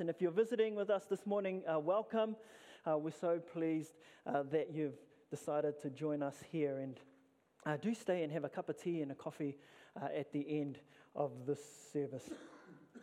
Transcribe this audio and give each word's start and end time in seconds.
And 0.00 0.08
if 0.08 0.22
you're 0.22 0.30
visiting 0.30 0.76
with 0.76 0.90
us 0.90 1.06
this 1.06 1.26
morning, 1.26 1.62
uh, 1.66 1.80
welcome. 1.80 2.36
Uh, 2.86 2.96
we're 2.98 3.10
so 3.10 3.40
pleased 3.40 3.94
uh, 4.26 4.44
that 4.52 4.68
you've 4.72 4.98
decided 5.28 5.80
to 5.82 5.90
join 5.90 6.22
us 6.22 6.36
here. 6.52 6.78
And 6.78 7.00
uh, 7.66 7.78
do 7.78 7.92
stay 7.94 8.22
and 8.22 8.32
have 8.32 8.44
a 8.44 8.48
cup 8.48 8.68
of 8.68 8.80
tea 8.80 9.02
and 9.02 9.10
a 9.10 9.16
coffee 9.16 9.56
uh, 10.00 10.06
at 10.16 10.32
the 10.32 10.46
end 10.48 10.78
of 11.16 11.32
this 11.48 11.58
service. 11.92 12.30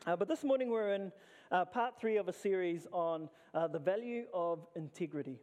Uh, 0.08 0.16
but 0.16 0.29
this 0.29 0.46
morning 0.46 0.70
we're 0.70 0.94
in 0.94 1.12
part 1.73 2.00
three 2.00 2.16
of 2.16 2.29
a 2.29 2.34
series 2.34 2.88
on 2.94 3.27
the 3.71 3.80
value 3.80 4.23
of 4.34 4.66
integrity. 4.77 5.38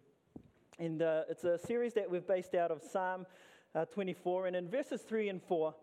And 0.78 1.02
it's 1.02 1.44
a 1.44 1.58
series 1.58 1.92
that 1.94 2.10
we've 2.10 2.26
based 2.26 2.54
out 2.54 2.70
of 2.70 2.82
Psalm 2.82 3.26
24. 3.92 4.46
And 4.46 4.56
in 4.56 4.70
verses 4.70 5.02
3 5.02 5.28
and 5.28 5.42
4, 5.42 5.74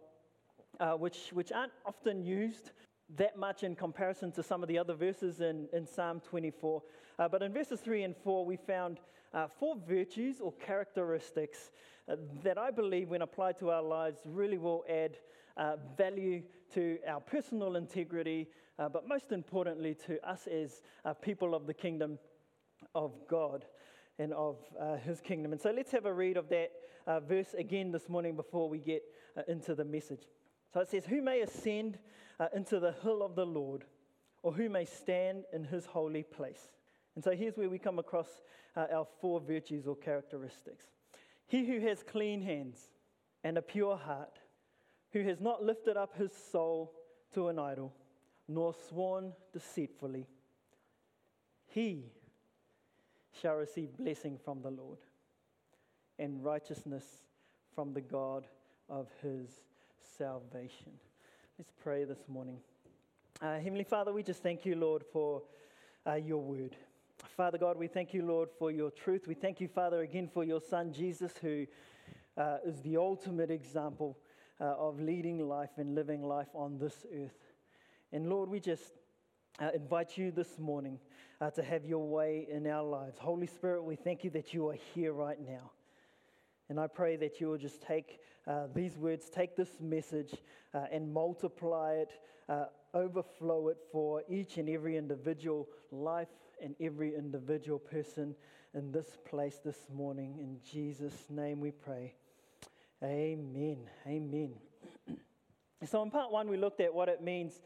which, 0.98 1.30
which 1.32 1.52
aren't 1.52 1.74
often 1.86 2.24
used 2.24 2.72
that 3.18 3.38
much 3.38 3.64
in 3.64 3.76
comparison 3.76 4.32
to 4.32 4.44
some 4.44 4.62
of 4.62 4.70
the 4.70 4.78
other 4.78 4.94
verses 4.94 5.42
in, 5.42 5.68
in 5.74 5.88
Psalm 5.88 6.20
24. 6.20 6.82
Uh, 7.18 7.28
but 7.28 7.42
in 7.42 7.52
verses 7.52 7.80
3 7.80 8.04
and 8.04 8.16
4, 8.16 8.46
we 8.46 8.56
found 8.56 9.00
uh, 9.34 9.48
four 9.60 9.76
virtues 9.88 10.40
or 10.40 10.54
characteristics 10.54 11.72
uh, 12.08 12.16
that 12.44 12.58
I 12.58 12.72
believe, 12.72 13.10
when 13.10 13.22
applied 13.22 13.60
to 13.60 13.72
our 13.72 13.82
lives, 13.82 14.20
really 14.26 14.58
will 14.58 14.84
add 14.90 15.18
uh, 15.58 15.76
value 15.98 16.44
to 16.74 16.98
our 17.08 17.20
personal 17.20 17.76
integrity, 17.76 18.48
uh, 18.78 18.90
but 18.90 19.08
most 19.08 19.32
importantly, 19.32 19.96
to 20.08 20.18
us 20.28 20.48
as 20.48 20.82
uh, 21.04 21.14
people 21.14 21.54
of 21.56 21.68
the 21.68 21.74
kingdom 21.74 22.18
of 22.96 23.14
God 23.28 23.66
and 24.18 24.34
of 24.34 24.58
his 25.04 25.22
kingdom. 25.22 25.54
And 25.54 25.62
so 25.62 25.72
let's 25.72 25.92
have 25.92 26.06
a 26.06 26.14
read 26.14 26.36
of 26.36 26.50
that 26.50 26.72
verse 27.28 27.54
again 27.58 27.92
this 27.92 28.10
morning 28.10 28.36
before 28.36 28.68
we 28.68 28.78
get 28.78 29.02
into 29.48 29.76
the 29.76 29.86
message. 29.86 30.24
So 30.74 30.82
it 30.82 30.90
says, 30.90 31.06
Who 31.06 31.22
may 31.22 31.42
ascend 31.42 31.98
uh, 32.40 32.48
into 32.56 32.80
the 32.80 32.94
hill 33.04 33.24
of 33.24 33.36
the 33.36 33.46
Lord, 33.46 33.86
or 34.44 34.52
who 34.52 34.70
may 34.70 34.86
stand 34.86 35.46
in 35.54 35.64
his 35.64 35.86
holy 35.86 36.24
place? 36.24 36.70
And 37.16 37.24
so 37.24 37.32
here's 37.32 37.58
where 37.58 37.70
we 37.70 37.80
come 37.80 38.00
across 38.00 38.28
uh, 38.76 38.86
our 38.94 39.08
four 39.20 39.40
virtues 39.40 39.88
or 39.88 39.96
characteristics. 39.96 40.86
He 41.48 41.66
who 41.66 41.80
has 41.82 42.04
clean 42.04 42.42
hands 42.42 42.90
and 43.44 43.58
a 43.58 43.62
pure 43.62 43.98
heart, 43.98 44.40
who 45.12 45.24
has 45.24 45.42
not 45.42 45.64
lifted 45.64 45.98
up 45.98 46.16
his 46.16 46.32
soul 46.52 46.94
to 47.34 47.48
an 47.48 47.58
idol, 47.58 47.94
nor 48.48 48.74
sworn 48.88 49.34
deceitfully, 49.54 50.28
he 51.68 52.06
shall 53.42 53.56
receive 53.56 53.96
blessing 53.98 54.38
from 54.44 54.62
the 54.62 54.72
Lord 54.72 55.00
and 56.18 56.44
righteousness 56.44 57.04
from 57.74 57.94
the 57.94 58.02
God 58.02 58.46
of 58.90 59.08
his 59.22 59.50
salvation. 60.18 60.92
Let's 61.58 61.72
pray 61.82 62.04
this 62.04 62.28
morning. 62.28 62.58
Uh, 63.42 63.58
Heavenly 63.60 63.84
Father, 63.84 64.14
we 64.14 64.24
just 64.24 64.42
thank 64.44 64.66
you, 64.66 64.76
Lord, 64.76 65.04
for 65.12 65.42
uh, 66.08 66.16
your 66.16 66.42
word. 66.42 66.76
Father 67.36 67.58
God, 67.58 67.78
we 67.78 67.88
thank 67.88 68.14
you, 68.14 68.26
Lord, 68.26 68.50
for 68.58 68.72
your 68.72 68.92
truth. 68.92 69.28
We 69.28 69.34
thank 69.34 69.60
you, 69.60 69.68
Father, 69.68 70.02
again 70.02 70.30
for 70.34 70.44
your 70.44 70.62
Son, 70.62 70.94
Jesus, 70.94 71.34
who 71.42 71.66
uh, 72.38 72.58
is 72.66 72.82
the 72.82 72.98
ultimate 72.98 73.52
example 73.52 74.18
uh, 74.62 74.76
of 74.78 75.00
leading 75.00 75.48
life 75.48 75.72
and 75.78 75.96
living 75.96 76.24
life 76.24 76.50
on 76.54 76.78
this 76.78 77.06
earth. 77.14 77.54
And 78.12 78.30
Lord, 78.30 78.50
we 78.50 78.60
just 78.60 78.84
uh, 79.60 79.70
invite 79.74 80.18
you 80.18 80.32
this 80.32 80.58
morning 80.58 81.00
uh, 81.42 81.50
to 81.52 81.64
have 81.64 81.86
your 81.86 82.08
way 82.08 82.48
in 82.50 82.68
our 82.68 82.84
lives. 82.84 83.18
Holy 83.20 83.48
Spirit, 83.48 83.84
we 83.84 83.96
thank 83.96 84.24
you 84.24 84.30
that 84.32 84.54
you 84.54 84.70
are 84.70 84.78
here 84.94 85.14
right 85.14 85.40
now. 85.40 85.72
And 86.70 86.80
I 86.80 86.86
pray 86.88 87.16
that 87.18 87.42
you 87.42 87.48
will 87.50 87.58
just 87.58 87.82
take 87.82 88.20
uh, 88.48 88.68
these 88.74 88.98
words, 88.98 89.30
take 89.30 89.56
this 89.56 89.70
message, 89.82 90.36
uh, 90.74 90.86
and 90.92 91.12
multiply 91.12 91.94
it, 91.94 92.12
uh, 92.48 92.66
overflow 92.94 93.70
it 93.70 93.78
for 93.92 94.24
each 94.30 94.58
and 94.58 94.70
every 94.70 94.96
individual 94.96 95.68
life 95.92 96.28
and 96.62 96.76
every 96.80 97.16
individual 97.16 97.80
person 97.80 98.36
in 98.76 98.92
this 98.92 99.18
place 99.28 99.60
this 99.64 99.88
morning. 99.94 100.36
In 100.40 100.60
Jesus' 100.72 101.26
name 101.30 101.60
we 101.60 101.72
pray. 101.72 102.14
Amen. 103.04 103.78
Amen. 104.06 104.54
so, 105.90 106.04
in 106.04 106.12
part 106.12 106.32
one, 106.32 106.50
we 106.50 106.58
looked 106.58 106.82
at 106.82 106.94
what 106.94 107.10
it 107.10 107.24
means. 107.24 107.62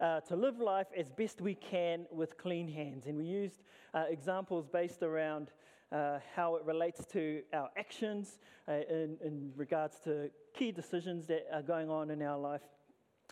Uh, 0.00 0.18
to 0.18 0.34
live 0.34 0.58
life 0.58 0.86
as 0.96 1.10
best 1.10 1.42
we 1.42 1.54
can 1.54 2.06
with 2.10 2.38
clean 2.38 2.66
hands. 2.66 3.04
And 3.06 3.18
we 3.18 3.26
used 3.26 3.60
uh, 3.92 4.04
examples 4.08 4.66
based 4.66 5.02
around 5.02 5.48
uh, 5.92 6.18
how 6.34 6.56
it 6.56 6.64
relates 6.64 7.04
to 7.06 7.42
our 7.52 7.68
actions 7.76 8.38
uh, 8.68 8.72
in, 8.88 9.16
in, 9.24 9.52
regards 9.56 9.98
to 10.04 10.30
key 10.56 10.70
decisions 10.70 11.26
that 11.26 11.46
are 11.52 11.62
going 11.62 11.90
on 11.90 12.10
in 12.10 12.22
our 12.22 12.38
life 12.38 12.60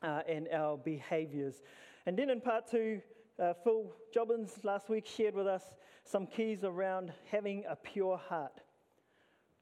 uh, 0.02 0.20
and 0.28 0.48
our 0.52 0.76
behaviors. 0.76 1.62
And 2.06 2.18
then 2.18 2.30
in 2.30 2.40
part 2.40 2.68
two, 2.70 3.00
uh, 3.40 3.52
Phil 3.62 3.92
Jobbins 4.12 4.58
last 4.64 4.88
week 4.88 5.06
shared 5.06 5.34
with 5.34 5.46
us 5.46 5.62
some 6.04 6.26
keys 6.26 6.64
around 6.64 7.12
having 7.30 7.64
a 7.68 7.76
pure 7.76 8.16
heart, 8.28 8.60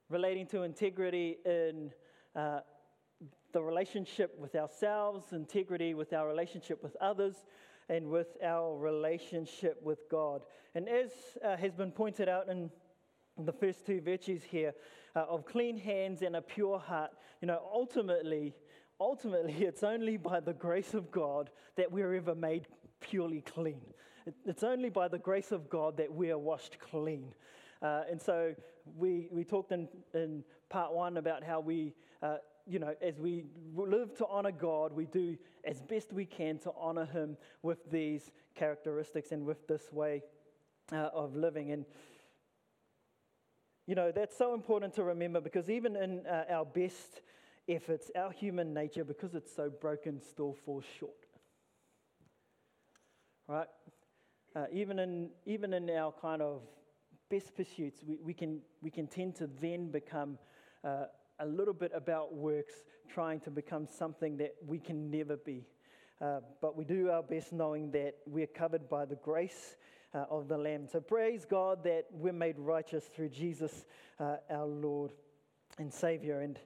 relating 0.08 0.46
to 0.46 0.62
integrity 0.62 1.36
in 1.44 1.90
uh, 2.34 2.60
the 3.52 3.62
relationship 3.62 4.38
with 4.38 4.54
ourselves, 4.54 5.32
integrity 5.32 5.94
with 5.94 6.12
our 6.12 6.28
relationship 6.28 6.82
with 6.82 6.96
others, 7.00 7.34
and 7.88 8.08
with 8.08 8.36
our 8.44 8.76
relationship 8.76 9.80
with 9.82 10.08
God. 10.10 10.42
And 10.74 10.88
as 10.88 11.10
uh, 11.44 11.56
has 11.56 11.74
been 11.74 11.92
pointed 11.92 12.28
out 12.28 12.48
in 12.48 12.70
the 13.44 13.52
first 13.52 13.84
two 13.84 14.00
virtues 14.00 14.42
here 14.42 14.72
uh, 15.14 15.24
of 15.28 15.44
clean 15.44 15.76
hands 15.76 16.22
and 16.22 16.36
a 16.36 16.42
pure 16.42 16.78
heart, 16.78 17.10
you 17.40 17.48
know, 17.48 17.60
ultimately, 17.72 18.54
ultimately, 19.00 19.52
it's 19.60 19.82
only 19.82 20.16
by 20.16 20.40
the 20.40 20.54
grace 20.54 20.94
of 20.94 21.10
God 21.10 21.50
that 21.76 21.90
we're 21.90 22.14
ever 22.14 22.34
made 22.34 22.66
purely 23.00 23.42
clean. 23.42 23.80
It's 24.44 24.64
only 24.64 24.90
by 24.90 25.08
the 25.08 25.18
grace 25.18 25.52
of 25.52 25.68
God 25.70 25.96
that 25.98 26.12
we 26.12 26.30
are 26.30 26.38
washed 26.38 26.78
clean. 26.80 27.32
Uh, 27.82 28.02
and 28.10 28.20
so 28.20 28.54
we, 28.96 29.28
we 29.30 29.44
talked 29.44 29.72
in, 29.72 29.88
in 30.14 30.42
part 30.68 30.92
one 30.92 31.16
about 31.18 31.44
how 31.44 31.60
we, 31.60 31.94
uh, 32.22 32.36
you 32.66 32.78
know, 32.78 32.94
as 33.00 33.20
we 33.20 33.44
live 33.76 34.16
to 34.16 34.26
honor 34.26 34.50
God, 34.50 34.92
we 34.92 35.04
do 35.04 35.36
as 35.64 35.80
best 35.82 36.12
we 36.12 36.24
can 36.24 36.58
to 36.60 36.72
honor 36.76 37.04
Him 37.04 37.36
with 37.62 37.90
these 37.90 38.32
characteristics 38.56 39.30
and 39.30 39.44
with 39.44 39.68
this 39.68 39.92
way 39.92 40.22
uh, 40.92 41.10
of 41.14 41.36
living. 41.36 41.70
And 41.70 41.84
you 43.86 43.94
know, 43.94 44.10
that's 44.10 44.36
so 44.36 44.52
important 44.52 44.94
to 44.94 45.04
remember 45.04 45.40
because 45.40 45.70
even 45.70 45.94
in 45.96 46.26
uh, 46.26 46.44
our 46.50 46.64
best 46.64 47.20
efforts, 47.68 48.10
our 48.16 48.32
human 48.32 48.74
nature, 48.74 49.04
because 49.04 49.34
it's 49.34 49.54
so 49.54 49.70
broken, 49.70 50.20
still 50.20 50.56
falls 50.64 50.84
short. 50.98 51.12
Right? 53.46 53.68
Uh, 54.56 54.64
even, 54.72 54.98
in, 54.98 55.30
even 55.44 55.72
in 55.72 55.88
our 55.90 56.12
kind 56.20 56.42
of 56.42 56.62
best 57.30 57.54
pursuits, 57.54 58.02
we, 58.04 58.18
we, 58.24 58.34
can, 58.34 58.60
we 58.82 58.90
can 58.90 59.06
tend 59.06 59.36
to 59.36 59.48
then 59.60 59.90
become 59.90 60.38
uh, 60.82 61.04
a 61.38 61.46
little 61.46 61.74
bit 61.74 61.92
about 61.94 62.34
works, 62.34 62.74
trying 63.08 63.38
to 63.40 63.50
become 63.50 63.86
something 63.86 64.36
that 64.38 64.54
we 64.66 64.78
can 64.78 65.10
never 65.10 65.36
be. 65.36 65.64
Uh, 66.20 66.40
but 66.60 66.76
we 66.76 66.84
do 66.84 67.10
our 67.10 67.22
best 67.22 67.52
knowing 67.52 67.90
that 67.92 68.16
we're 68.26 68.46
covered 68.46 68.88
by 68.88 69.04
the 69.04 69.16
grace 69.16 69.76
uh, 70.14 70.24
of 70.30 70.48
the 70.48 70.56
Lamb. 70.56 70.86
So 70.86 71.00
praise 71.00 71.44
God 71.44 71.84
that 71.84 72.06
we're 72.10 72.32
made 72.32 72.58
righteous 72.58 73.04
through 73.04 73.28
Jesus, 73.30 73.84
uh, 74.18 74.36
our 74.50 74.66
Lord 74.66 75.12
and 75.78 75.92
Savior. 75.92 76.40
And 76.40 76.58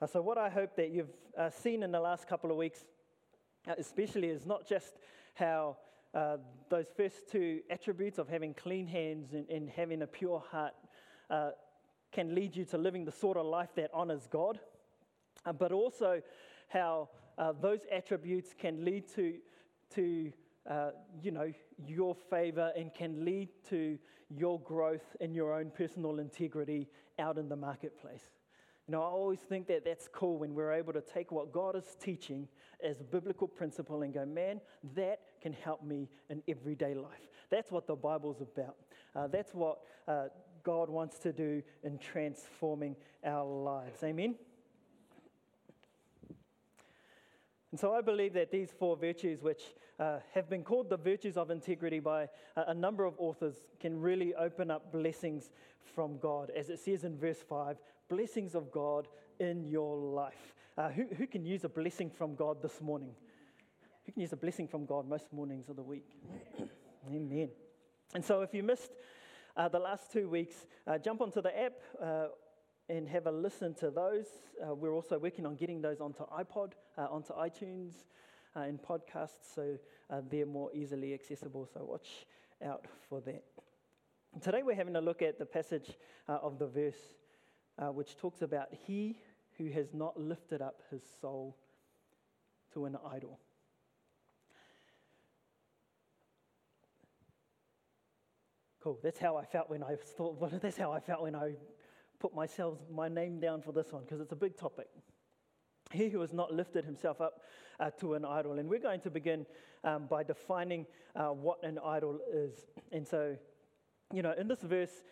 uh, 0.00 0.06
so, 0.06 0.20
what 0.20 0.38
I 0.38 0.48
hope 0.48 0.76
that 0.76 0.90
you've 0.90 1.12
uh, 1.38 1.50
seen 1.50 1.82
in 1.82 1.92
the 1.92 2.00
last 2.00 2.28
couple 2.28 2.50
of 2.50 2.56
weeks, 2.56 2.84
uh, 3.68 3.74
especially, 3.78 4.28
is 4.28 4.44
not 4.44 4.66
just 4.68 4.98
how 5.34 5.76
uh, 6.14 6.36
those 6.68 6.86
first 6.96 7.30
two 7.30 7.60
attributes 7.70 8.18
of 8.18 8.28
having 8.28 8.54
clean 8.54 8.86
hands 8.86 9.32
and, 9.32 9.48
and 9.48 9.70
having 9.70 10.02
a 10.02 10.06
pure 10.06 10.42
heart 10.50 10.74
can 12.12 12.34
lead 12.34 12.56
you 12.56 12.64
to 12.64 12.78
living 12.78 13.04
the 13.04 13.12
sort 13.12 13.36
of 13.36 13.44
life 13.44 13.68
that 13.74 13.90
honors 13.92 14.26
God, 14.30 14.58
but 15.58 15.72
also 15.72 16.22
how 16.68 17.10
those 17.60 17.80
attributes 17.92 18.54
can 18.58 18.84
lead 18.84 19.06
to, 19.14 19.34
to 19.94 20.32
uh, 20.68 20.90
you 21.22 21.30
know, 21.30 21.52
your 21.86 22.14
favor 22.14 22.72
and 22.76 22.92
can 22.92 23.24
lead 23.24 23.48
to 23.70 23.98
your 24.28 24.60
growth 24.60 25.16
and 25.20 25.34
your 25.34 25.54
own 25.54 25.70
personal 25.70 26.18
integrity 26.18 26.88
out 27.18 27.38
in 27.38 27.48
the 27.48 27.56
marketplace. 27.56 28.30
You 28.88 28.92
know, 28.92 29.02
I 29.02 29.06
always 29.06 29.40
think 29.40 29.66
that 29.66 29.84
that's 29.84 30.08
cool 30.08 30.38
when 30.38 30.54
we're 30.54 30.72
able 30.72 30.92
to 30.92 31.00
take 31.00 31.32
what 31.32 31.52
God 31.52 31.74
is 31.74 31.96
teaching 32.00 32.46
as 32.84 33.00
a 33.00 33.04
biblical 33.04 33.48
principle 33.48 34.02
and 34.02 34.14
go, 34.14 34.24
man, 34.24 34.60
that 34.94 35.20
can 35.42 35.52
help 35.52 35.82
me 35.84 36.08
in 36.30 36.42
everyday 36.46 36.94
life. 36.94 37.28
That's 37.50 37.70
what 37.70 37.86
the 37.86 37.96
Bible's 37.96 38.40
about. 38.40 38.76
Uh, 39.14 39.26
that's 39.26 39.54
what 39.54 39.78
uh, 40.06 40.26
God 40.62 40.88
wants 40.88 41.18
to 41.20 41.32
do 41.32 41.62
in 41.82 41.98
transforming 41.98 42.96
our 43.24 43.44
lives. 43.44 44.02
Amen? 44.04 44.36
And 47.76 47.80
so 47.82 47.92
I 47.92 48.00
believe 48.00 48.32
that 48.32 48.50
these 48.50 48.70
four 48.78 48.96
virtues, 48.96 49.42
which 49.42 49.74
uh, 50.00 50.20
have 50.32 50.48
been 50.48 50.62
called 50.62 50.88
the 50.88 50.96
virtues 50.96 51.36
of 51.36 51.50
integrity 51.50 51.98
by 51.98 52.22
a, 52.56 52.68
a 52.68 52.74
number 52.74 53.04
of 53.04 53.12
authors, 53.18 53.66
can 53.80 54.00
really 54.00 54.34
open 54.34 54.70
up 54.70 54.90
blessings 54.90 55.50
from 55.94 56.16
God. 56.16 56.50
As 56.56 56.70
it 56.70 56.78
says 56.78 57.04
in 57.04 57.18
verse 57.18 57.44
5, 57.46 57.76
blessings 58.08 58.54
of 58.54 58.72
God 58.72 59.08
in 59.40 59.62
your 59.62 59.94
life. 59.94 60.54
Uh, 60.78 60.88
who, 60.88 61.04
who 61.18 61.26
can 61.26 61.44
use 61.44 61.64
a 61.64 61.68
blessing 61.68 62.08
from 62.08 62.34
God 62.34 62.62
this 62.62 62.80
morning? 62.80 63.10
Who 64.06 64.12
can 64.12 64.22
use 64.22 64.32
a 64.32 64.38
blessing 64.38 64.68
from 64.68 64.86
God 64.86 65.06
most 65.06 65.30
mornings 65.30 65.68
of 65.68 65.76
the 65.76 65.82
week? 65.82 66.06
Amen. 67.10 67.50
And 68.14 68.24
so, 68.24 68.40
if 68.40 68.54
you 68.54 68.62
missed 68.62 68.92
uh, 69.54 69.68
the 69.68 69.80
last 69.80 70.10
two 70.10 70.30
weeks, 70.30 70.66
uh, 70.86 70.96
jump 70.96 71.20
onto 71.20 71.42
the 71.42 71.54
app 71.62 71.74
uh, 72.02 72.28
and 72.88 73.08
have 73.08 73.26
a 73.26 73.30
listen 73.30 73.74
to 73.74 73.90
those. 73.90 74.26
Uh, 74.62 74.74
we're 74.74 74.94
also 74.94 75.18
working 75.18 75.46
on 75.46 75.56
getting 75.56 75.80
those 75.80 76.00
onto 76.00 76.24
iPod, 76.26 76.72
uh, 76.96 77.06
onto 77.10 77.32
iTunes, 77.34 77.92
uh, 78.54 78.60
and 78.60 78.80
podcasts, 78.82 79.54
so 79.54 79.76
they're 80.30 80.46
more 80.46 80.70
easily 80.72 81.12
accessible. 81.12 81.68
So, 81.72 81.84
watch 81.84 82.26
out 82.64 82.86
for 83.08 83.20
that. 83.22 83.44
Today, 84.40 84.62
we're 84.62 84.76
having 84.76 84.96
a 84.96 85.00
look 85.00 85.20
at 85.20 85.38
the 85.38 85.46
passage 85.46 85.90
of 86.28 86.58
the 86.58 86.66
verse 86.66 87.14
which 87.92 88.16
talks 88.16 88.42
about 88.42 88.68
he 88.86 89.18
who 89.58 89.70
has 89.70 89.92
not 89.92 90.18
lifted 90.18 90.62
up 90.62 90.80
his 90.90 91.02
soul 91.20 91.56
to 92.72 92.84
an 92.84 92.96
idol. 93.10 93.38
Cool. 98.86 99.00
That's 99.02 99.18
how 99.18 99.36
I 99.36 99.44
felt 99.44 99.68
when 99.68 99.82
I 99.82 99.96
thought. 100.16 100.40
Well, 100.40 100.48
that's 100.62 100.76
how 100.76 100.92
I 100.92 101.00
felt 101.00 101.22
when 101.22 101.34
I 101.34 101.54
put 102.18 102.34
myself 102.34 102.78
my 102.90 103.08
name 103.08 103.40
down 103.40 103.62
for 103.62 103.72
this 103.72 103.92
one 103.92 104.02
because 104.02 104.20
it's 104.20 104.32
a 104.32 104.36
big 104.36 104.56
topic. 104.56 104.88
He 105.92 106.08
who 106.08 106.20
has 106.20 106.32
not 106.32 106.52
lifted 106.52 106.84
himself 106.84 107.20
up 107.20 107.40
uh, 107.78 107.90
to 108.00 108.14
an 108.14 108.24
idol, 108.24 108.58
and 108.58 108.68
we're 108.68 108.80
going 108.80 109.00
to 109.00 109.10
begin 109.10 109.46
um, 109.84 110.06
by 110.06 110.22
defining 110.24 110.86
uh, 111.14 111.28
what 111.28 111.62
an 111.62 111.78
idol 111.84 112.18
is. 112.32 112.66
And 112.90 113.06
so, 113.06 113.36
you 114.12 114.22
know, 114.22 114.34
in 114.36 114.48
this 114.48 114.60
verse 114.62 115.02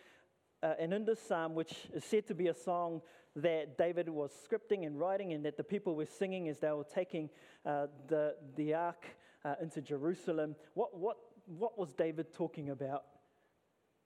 uh, 0.63 0.73
and 0.79 0.93
in 0.93 1.05
this 1.05 1.19
psalm, 1.21 1.55
which 1.55 1.73
is 1.93 2.03
said 2.03 2.27
to 2.27 2.35
be 2.35 2.47
a 2.47 2.53
song 2.53 3.01
that 3.37 3.77
David 3.77 4.09
was 4.09 4.31
scripting 4.31 4.85
and 4.85 4.99
writing, 4.99 5.33
and 5.33 5.45
that 5.45 5.57
the 5.57 5.63
people 5.63 5.95
were 5.95 6.05
singing 6.05 6.49
as 6.49 6.59
they 6.59 6.71
were 6.71 6.83
taking 6.83 7.29
uh, 7.65 7.87
the 8.07 8.35
the 8.55 8.73
ark 8.73 9.05
uh, 9.45 9.55
into 9.61 9.81
Jerusalem. 9.81 10.55
What 10.73 10.97
what 10.97 11.17
what 11.45 11.77
was 11.77 11.93
David 11.93 12.33
talking 12.33 12.69
about? 12.69 13.03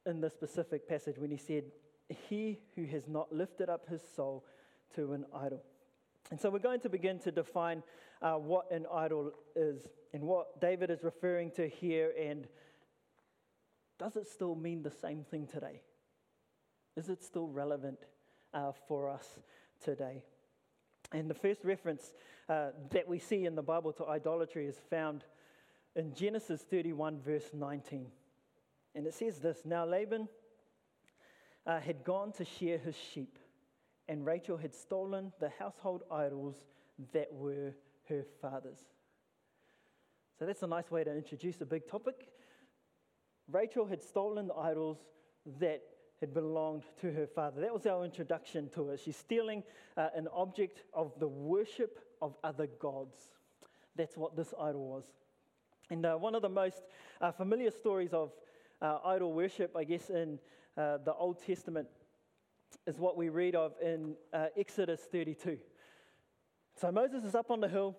in 0.06 0.22
this 0.22 0.34
specific 0.34 0.88
passage 0.88 1.18
when 1.18 1.32
he 1.32 1.38
said, 1.38 1.66
He 2.30 2.60
who 2.76 2.86
has 2.86 3.08
not 3.08 3.32
lifted 3.32 3.70
up 3.70 3.88
his 3.88 4.02
soul 4.16 4.46
to 4.96 5.14
an 5.14 5.26
idol. 5.34 5.64
And 6.32 6.40
so 6.40 6.50
we're 6.50 6.60
going 6.60 6.82
to 6.82 6.90
begin 6.90 7.20
to 7.20 7.32
define 7.32 7.84
uh, 8.22 8.34
what 8.34 8.72
an 8.72 8.86
idol 8.94 9.32
is 9.56 9.88
and 10.14 10.24
what 10.24 10.60
David 10.60 10.90
is 10.90 11.04
referring 11.04 11.52
to 11.52 11.68
here. 11.68 12.14
And 12.20 12.48
does 13.98 14.16
it 14.16 14.28
still 14.28 14.56
mean 14.56 14.84
the 14.84 14.92
same 14.92 15.24
thing 15.24 15.48
today? 15.48 15.82
Is 16.96 17.10
it 17.10 17.24
still 17.24 17.48
relevant 17.48 18.00
uh, 18.54 18.72
for 18.88 19.10
us 19.10 19.40
today? 19.84 20.24
And 21.12 21.30
the 21.30 21.36
first 21.36 21.64
reference 21.64 22.14
uh, 22.48 22.70
that 22.92 23.08
we 23.08 23.20
see 23.20 23.46
in 23.46 23.56
the 23.56 23.64
Bible 23.64 23.94
to 23.94 24.06
idolatry 24.06 24.68
is 24.68 24.80
found 24.90 25.24
in 25.96 26.14
Genesis 26.14 26.62
31, 26.62 27.20
verse 27.20 27.50
19. 27.54 28.08
And 28.96 29.08
it 29.08 29.14
says 29.14 29.40
this 29.40 29.60
Now 29.66 29.86
Laban 29.86 30.28
uh, 31.66 31.80
had 31.80 32.04
gone 32.04 32.32
to 32.34 32.46
shear 32.46 32.78
his 32.78 32.96
sheep, 32.96 33.38
and 34.08 34.26
Rachel 34.26 34.58
had 34.58 34.74
stolen 34.74 35.32
the 35.40 35.50
household 35.60 36.04
idols 36.12 36.56
that 37.14 37.28
were 37.32 37.74
her 38.08 38.26
father's. 38.42 38.80
So 40.38 40.46
that's 40.46 40.64
a 40.64 40.68
nice 40.68 40.90
way 40.90 41.04
to 41.04 41.16
introduce 41.16 41.60
a 41.62 41.66
big 41.66 41.88
topic. 41.88 42.30
Rachel 43.52 43.86
had 43.86 44.02
stolen 44.02 44.48
the 44.48 44.56
idols 44.56 44.98
that 45.60 45.82
had 46.20 46.34
belonged 46.34 46.84
to 47.02 47.12
her 47.12 47.28
father. 47.28 47.62
That 47.62 47.74
was 47.74 47.86
our 47.86 48.04
introduction 48.04 48.70
to 48.76 48.90
it. 48.90 49.00
She's 49.04 49.16
stealing 49.18 49.64
uh, 49.98 50.10
an 50.16 50.28
object 50.34 50.84
of 50.94 51.14
the 51.20 51.28
worship 51.28 52.00
of 52.22 52.36
other 52.44 52.68
gods. 52.80 53.18
That's 53.96 54.18
what 54.18 54.36
this 54.36 54.54
idol 54.60 54.88
was. 54.88 55.06
And 55.90 56.06
uh, 56.06 56.16
one 56.16 56.36
of 56.36 56.42
the 56.42 56.50
most 56.50 56.84
uh, 57.22 57.32
familiar 57.32 57.72
stories 57.72 58.14
of 58.14 58.32
uh, 58.82 59.00
idol 59.06 59.34
worship, 59.34 59.76
I 59.76 59.84
guess, 59.84 60.10
in 60.10 60.40
uh, 60.80 60.98
the 61.04 61.14
Old 61.14 61.44
Testament 61.46 61.88
is 62.88 62.98
what 62.98 63.18
we 63.18 63.28
read 63.28 63.54
of 63.54 63.74
in 63.84 64.16
uh, 64.34 64.46
Exodus 64.58 65.02
32. 65.12 65.58
So 66.80 66.92
Moses 66.92 67.26
is 67.26 67.36
up 67.36 67.52
on 67.52 67.60
the 67.60 67.68
hill. 67.68 67.98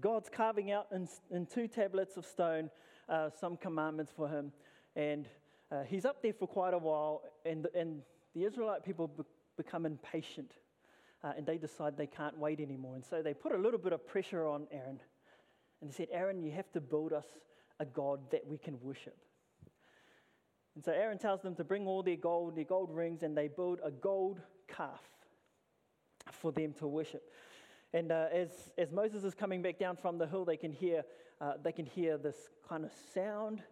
God's 0.00 0.28
carving 0.28 0.70
out 0.70 0.88
in, 0.92 1.08
in 1.30 1.46
two 1.46 1.66
tablets 1.66 2.18
of 2.18 2.26
stone 2.26 2.70
uh, 3.08 3.30
some 3.40 3.56
commandments 3.56 4.12
for 4.14 4.28
him. 4.28 4.52
And 4.94 5.26
uh, 5.72 5.84
he's 5.84 6.04
up 6.04 6.22
there 6.22 6.34
for 6.34 6.46
quite 6.46 6.74
a 6.74 6.78
while, 6.78 7.22
and, 7.46 7.66
and 7.74 8.02
the 8.34 8.44
Israelite 8.44 8.84
people 8.84 9.08
be- 9.08 9.24
become 9.56 9.86
impatient. 9.86 10.52
Uh, 11.24 11.32
and 11.36 11.46
they 11.46 11.56
decide 11.56 11.96
they 11.96 12.06
can't 12.06 12.36
wait 12.38 12.60
anymore. 12.60 12.94
And 12.94 13.04
so 13.04 13.22
they 13.22 13.32
put 13.32 13.52
a 13.52 13.58
little 13.58 13.78
bit 13.78 13.94
of 13.94 14.06
pressure 14.06 14.46
on 14.46 14.66
Aaron. 14.70 15.00
And 15.80 15.90
they 15.90 15.94
said, 15.94 16.08
Aaron, 16.12 16.42
you 16.42 16.52
have 16.52 16.70
to 16.72 16.80
build 16.80 17.14
us 17.14 17.26
a 17.80 17.86
God 17.86 18.20
that 18.32 18.46
we 18.46 18.58
can 18.58 18.78
worship. 18.82 19.16
And 20.76 20.84
so 20.84 20.92
Aaron 20.92 21.16
tells 21.16 21.40
them 21.40 21.54
to 21.54 21.64
bring 21.64 21.86
all 21.86 22.02
their 22.02 22.16
gold, 22.16 22.54
their 22.54 22.64
gold 22.64 22.94
rings, 22.94 23.22
and 23.22 23.36
they 23.36 23.48
build 23.48 23.80
a 23.82 23.90
gold 23.90 24.40
calf 24.68 25.00
for 26.30 26.52
them 26.52 26.74
to 26.74 26.86
worship. 26.86 27.22
And 27.94 28.12
uh, 28.12 28.26
as, 28.30 28.50
as 28.76 28.92
Moses 28.92 29.24
is 29.24 29.34
coming 29.34 29.62
back 29.62 29.78
down 29.78 29.96
from 29.96 30.18
the 30.18 30.26
hill, 30.26 30.44
they 30.44 30.58
can 30.58 30.70
hear, 30.70 31.02
uh, 31.40 31.54
they 31.62 31.72
can 31.72 31.86
hear 31.86 32.18
this 32.18 32.36
kind 32.68 32.84
of 32.84 32.90
sound. 33.14 33.62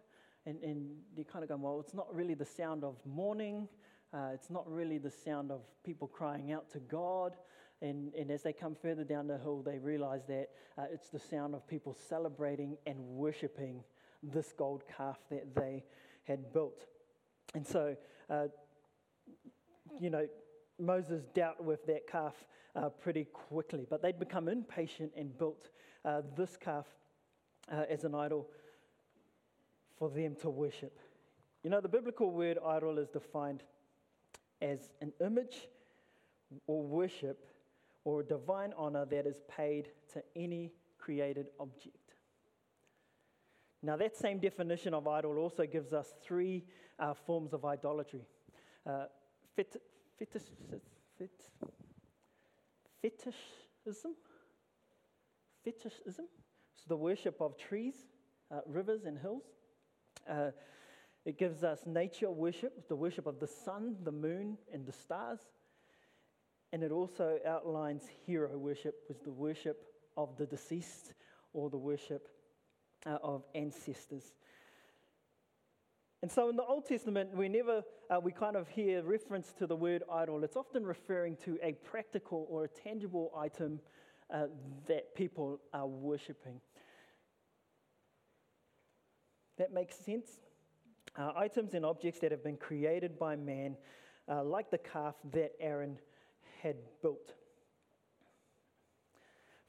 And, 0.47 0.63
and 0.63 0.95
they're 1.15 1.25
kind 1.25 1.43
of 1.43 1.49
going, 1.49 1.61
well, 1.61 1.79
it's 1.79 1.93
not 1.93 2.13
really 2.13 2.33
the 2.33 2.45
sound 2.45 2.83
of 2.83 2.95
mourning. 3.05 3.67
Uh, 4.11 4.29
it's 4.33 4.49
not 4.49 4.67
really 4.67 4.97
the 4.97 5.11
sound 5.11 5.51
of 5.51 5.61
people 5.83 6.07
crying 6.07 6.51
out 6.53 6.71
to 6.71 6.79
God. 6.79 7.35
And, 7.83 8.15
and 8.15 8.31
as 8.31 8.41
they 8.41 8.53
come 8.53 8.73
further 8.73 9.03
down 9.03 9.27
the 9.27 9.37
hill, 9.37 9.61
they 9.61 9.77
realize 9.77 10.25
that 10.27 10.49
uh, 10.75 10.85
it's 10.91 11.09
the 11.09 11.19
sound 11.19 11.53
of 11.53 11.67
people 11.67 11.95
celebrating 12.09 12.77
and 12.87 12.97
worshiping 12.97 13.83
this 14.23 14.53
gold 14.57 14.83
calf 14.97 15.19
that 15.29 15.53
they 15.53 15.83
had 16.23 16.51
built. 16.51 16.87
And 17.55 17.65
so, 17.65 17.95
uh, 18.29 18.47
you 19.99 20.09
know, 20.09 20.27
Moses 20.77 21.23
dealt 21.33 21.63
with 21.63 21.85
that 21.87 22.05
calf 22.05 22.33
uh, 22.75 22.89
pretty 22.89 23.23
quickly, 23.23 23.87
but 23.89 24.01
they'd 24.01 24.19
become 24.19 24.49
impatient 24.49 25.13
and 25.15 25.35
built 25.37 25.69
uh, 26.03 26.21
this 26.35 26.57
calf 26.57 26.85
uh, 27.71 27.83
as 27.89 28.03
an 28.03 28.13
idol 28.13 28.47
for 29.97 30.09
them 30.09 30.35
to 30.41 30.49
worship. 30.49 30.99
You 31.63 31.69
know, 31.69 31.79
the 31.79 31.87
biblical 31.87 32.29
word 32.29 32.57
idol 32.63 32.97
is 32.99 33.07
defined 33.07 33.63
as 34.61 34.89
an 35.01 35.13
image 35.25 35.69
or 36.67 36.83
worship 36.83 37.45
or 38.03 38.19
a 38.19 38.23
divine 38.23 38.73
honor 38.77 39.05
that 39.05 39.25
is 39.25 39.41
paid 39.47 39.87
to 40.13 40.21
any 40.35 40.73
created 40.99 41.47
object. 41.59 42.04
Now, 43.85 43.95
that 43.97 44.17
same 44.17 44.39
definition 44.39 44.95
of 44.95 45.07
idol 45.07 45.37
also 45.37 45.67
gives 45.67 45.93
us 45.93 46.15
three 46.23 46.63
uh, 46.97 47.13
forms 47.13 47.53
of 47.53 47.65
idolatry 47.65 48.25
uh, 48.83 49.05
fet- 49.55 49.79
fetish, 50.17 50.41
fet- 51.19 51.29
fetishism, 52.99 54.15
fetishism, 55.63 56.25
so 56.75 56.83
the 56.87 56.97
worship 56.97 57.39
of 57.39 57.59
trees, 57.59 57.93
uh, 58.51 58.61
rivers, 58.65 59.05
and 59.05 59.19
hills. 59.19 59.43
Uh, 60.27 60.49
it 61.23 61.37
gives 61.37 61.63
us 61.63 61.81
nature 61.85 62.31
worship, 62.31 62.87
the 62.87 62.95
worship 62.95 63.27
of 63.27 63.39
the 63.39 63.47
sun, 63.47 63.97
the 64.03 64.11
moon, 64.11 64.57
and 64.73 64.87
the 64.87 64.93
stars. 64.93 65.41
And 66.73 66.81
it 66.81 66.91
also 66.91 67.37
outlines 67.45 68.07
hero 68.25 68.57
worship, 68.57 68.95
which 69.07 69.19
is 69.19 69.23
the 69.23 69.31
worship 69.31 69.85
of 70.17 70.35
the 70.37 70.47
deceased 70.47 71.13
or 71.53 71.69
the 71.69 71.77
worship 71.77 72.29
uh, 73.05 73.17
of 73.23 73.43
ancestors. 73.53 74.33
And 76.21 76.31
so 76.31 76.49
in 76.49 76.55
the 76.55 76.63
Old 76.63 76.87
Testament, 76.87 77.35
we 77.35 77.47
never, 77.47 77.83
uh, 78.09 78.19
we 78.19 78.31
kind 78.31 78.55
of 78.55 78.67
hear 78.67 79.03
reference 79.03 79.53
to 79.59 79.67
the 79.67 79.75
word 79.75 80.01
idol. 80.11 80.43
It's 80.43 80.55
often 80.55 80.83
referring 80.83 81.37
to 81.45 81.59
a 81.61 81.73
practical 81.73 82.47
or 82.49 82.63
a 82.63 82.67
tangible 82.67 83.31
item 83.37 83.79
uh, 84.33 84.47
that 84.87 85.13
people 85.13 85.59
are 85.71 85.85
worshipping. 85.85 86.59
That 89.57 89.71
makes 89.71 89.95
sense? 89.95 90.39
Uh, 91.15 91.31
items 91.35 91.75
and 91.75 91.85
objects 91.85 92.19
that 92.21 92.31
have 92.31 92.43
been 92.43 92.57
created 92.57 93.19
by 93.19 93.35
man, 93.35 93.77
uh, 94.27 94.43
like 94.43 94.71
the 94.71 94.79
calf 94.79 95.15
that 95.31 95.51
Aaron 95.59 95.99
had 96.61 96.75
built. 97.01 97.35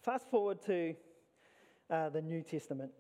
Fast 0.01 0.31
forward 0.31 0.63
to 0.67 0.95
uh, 1.91 2.09
the 2.09 2.23
New 2.23 2.43
Testament. 2.43 2.93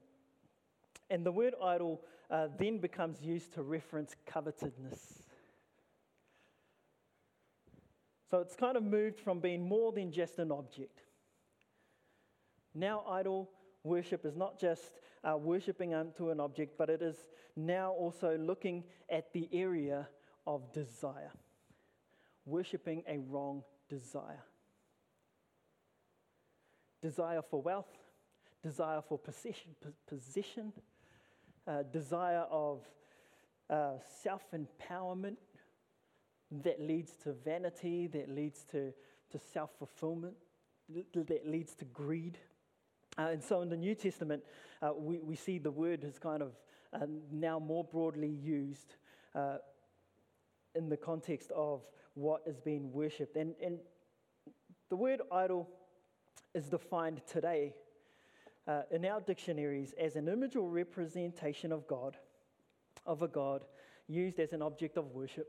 And 1.10 1.24
the 1.24 1.32
word 1.32 1.54
idol 1.62 2.02
uh, 2.30 2.48
then 2.58 2.78
becomes 2.78 3.22
used 3.22 3.54
to 3.54 3.62
reference 3.62 4.14
covetousness. 4.26 5.22
So 8.28 8.38
it's 8.38 8.56
kind 8.56 8.76
of 8.76 8.82
moved 8.82 9.20
from 9.20 9.38
being 9.38 9.68
more 9.68 9.92
than 9.92 10.10
just 10.10 10.38
an 10.38 10.50
object. 10.50 11.00
Now, 12.74 13.04
idol 13.08 13.50
worship 13.84 14.26
is 14.26 14.36
not 14.36 14.58
just 14.60 14.98
uh, 15.22 15.36
worshipping 15.36 15.94
unto 15.94 16.30
an 16.30 16.40
object, 16.40 16.76
but 16.76 16.90
it 16.90 17.02
is 17.02 17.16
now 17.54 17.92
also 17.92 18.36
looking 18.36 18.84
at 19.08 19.32
the 19.32 19.48
area 19.52 20.08
of 20.46 20.72
desire, 20.72 21.30
worshipping 22.44 23.02
a 23.08 23.18
wrong 23.18 23.62
desire. 23.88 24.42
Desire 27.00 27.42
for 27.42 27.62
wealth, 27.62 27.96
desire 28.62 29.00
for 29.00 29.18
possession, 29.18 29.74
position, 30.06 30.72
uh, 31.66 31.82
desire 31.92 32.44
of 32.50 32.82
uh, 33.68 33.92
self 34.22 34.42
empowerment 34.52 35.36
that 36.62 36.80
leads 36.80 37.12
to 37.24 37.32
vanity, 37.32 38.06
that 38.06 38.28
leads 38.28 38.64
to, 38.64 38.92
to 39.30 39.38
self 39.38 39.70
fulfillment, 39.78 40.34
that 41.14 41.46
leads 41.46 41.74
to 41.74 41.84
greed. 41.86 42.38
Uh, 43.18 43.28
and 43.32 43.42
so 43.42 43.62
in 43.62 43.68
the 43.68 43.76
New 43.76 43.94
Testament, 43.94 44.42
uh, 44.82 44.90
we, 44.96 45.18
we 45.18 45.34
see 45.34 45.58
the 45.58 45.70
word 45.70 46.04
is 46.04 46.18
kind 46.18 46.42
of 46.42 46.52
uh, 46.92 47.06
now 47.32 47.58
more 47.58 47.82
broadly 47.82 48.28
used 48.28 48.94
uh, 49.34 49.56
in 50.74 50.88
the 50.88 50.96
context 50.96 51.50
of 51.54 51.82
what 52.14 52.42
is 52.46 52.60
being 52.60 52.92
worshipped. 52.92 53.36
And, 53.36 53.54
and 53.62 53.78
the 54.90 54.96
word 54.96 55.22
idol 55.32 55.68
is 56.54 56.68
defined 56.68 57.22
today 57.26 57.74
uh, 58.66 58.82
in 58.90 59.04
our 59.04 59.20
dictionaries 59.20 59.94
as 59.98 60.16
an 60.16 60.28
image 60.28 60.56
or 60.56 60.68
representation 60.68 61.72
of 61.72 61.86
God, 61.86 62.16
of 63.04 63.22
a 63.22 63.28
God, 63.28 63.64
used 64.08 64.38
as 64.38 64.52
an 64.52 64.62
object 64.62 64.96
of 64.96 65.12
worship. 65.12 65.48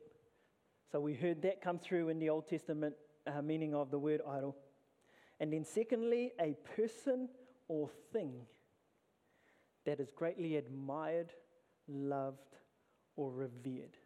So 0.91 0.99
we 0.99 1.13
heard 1.13 1.41
that 1.41 1.61
come 1.61 1.79
through 1.79 2.09
in 2.09 2.19
the 2.19 2.29
Old 2.29 2.47
Testament 2.47 2.95
uh, 3.25 3.41
meaning 3.41 3.75
of 3.75 3.91
the 3.91 3.99
word 3.99 4.21
idol. 4.27 4.55
And 5.39 5.53
then, 5.53 5.65
secondly, 5.65 6.31
a 6.39 6.55
person 6.75 7.29
or 7.67 7.89
thing 8.11 8.33
that 9.85 9.99
is 9.99 10.11
greatly 10.11 10.55
admired, 10.55 11.33
loved, 11.87 12.55
or 13.15 13.31
revered. 13.31 13.97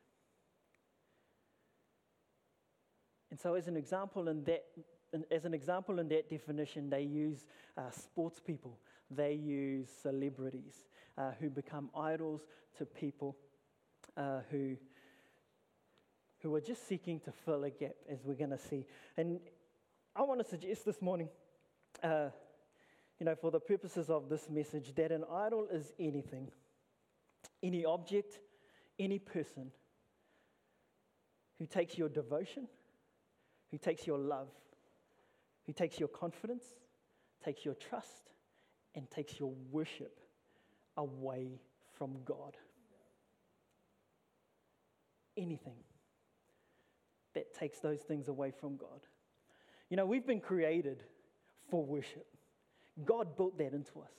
And 3.30 3.40
so, 3.40 3.54
as 3.54 3.68
an 3.68 3.78
example 3.78 4.28
in 4.28 4.44
that, 4.44 4.66
as 5.30 5.46
an 5.46 5.54
example 5.54 6.00
in 6.00 6.08
that 6.10 6.30
definition, 6.30 6.90
they 6.90 7.04
use 7.04 7.46
uh, 7.78 7.90
sports 7.92 8.40
people, 8.40 8.78
they 9.16 9.34
use 9.34 9.88
celebrities 10.02 10.86
uh, 11.18 11.32
who 11.40 11.50
become 11.50 11.90
idols 11.96 12.42
to 12.78 12.86
people 12.86 13.36
uh, 14.18 14.40
who, 14.50 14.76
who 16.42 16.56
are 16.56 16.62
just 16.62 16.88
seeking 16.88 17.20
to 17.22 17.32
fill 17.32 17.64
a 17.64 17.70
gap, 17.70 17.96
as 18.10 18.20
we're 18.24 18.36
going 18.36 18.50
to 18.50 18.58
see. 18.58 18.86
And 19.18 19.40
I 20.16 20.22
want 20.24 20.42
to 20.42 20.48
suggest 20.48 20.86
this 20.86 21.02
morning, 21.02 21.30
uh, 22.04 22.30
you 23.20 23.26
know, 23.26 23.36
for 23.36 23.52
the 23.52 23.60
purposes 23.60 24.10
of 24.10 24.30
this 24.30 24.50
message, 24.50 24.96
that 24.96 25.12
an 25.12 25.24
idol 25.32 25.68
is 25.72 25.94
anything, 26.00 26.50
any 27.62 27.86
object, 27.86 28.40
any 28.98 29.20
person 29.20 29.72
who 31.60 31.66
takes 31.66 31.98
your 31.98 32.10
devotion 32.10 32.68
who 33.72 33.78
takes 33.78 34.06
your 34.06 34.20
love, 34.20 34.50
who 35.66 35.74
takes 35.74 36.00
your 36.00 36.10
confidence, 36.10 36.66
takes 37.44 37.66
your 37.66 37.74
trust, 37.74 38.31
and 38.96 39.10
takes 39.10 39.40
your 39.40 39.54
worship 39.72 40.20
away 40.98 41.60
from 41.98 42.18
God. 42.26 42.58
Anything 45.38 45.78
that 47.34 47.54
takes 47.54 47.80
those 47.80 48.02
things 48.02 48.28
away 48.28 48.52
from 48.52 48.76
God. 48.76 49.08
You 49.90 49.98
know, 49.98 50.06
we've 50.06 50.26
been 50.26 50.42
created 50.42 51.04
for 51.70 51.86
worship. 51.86 52.26
God 53.06 53.38
built 53.38 53.58
that 53.58 53.74
into 53.74 54.02
us. 54.02 54.12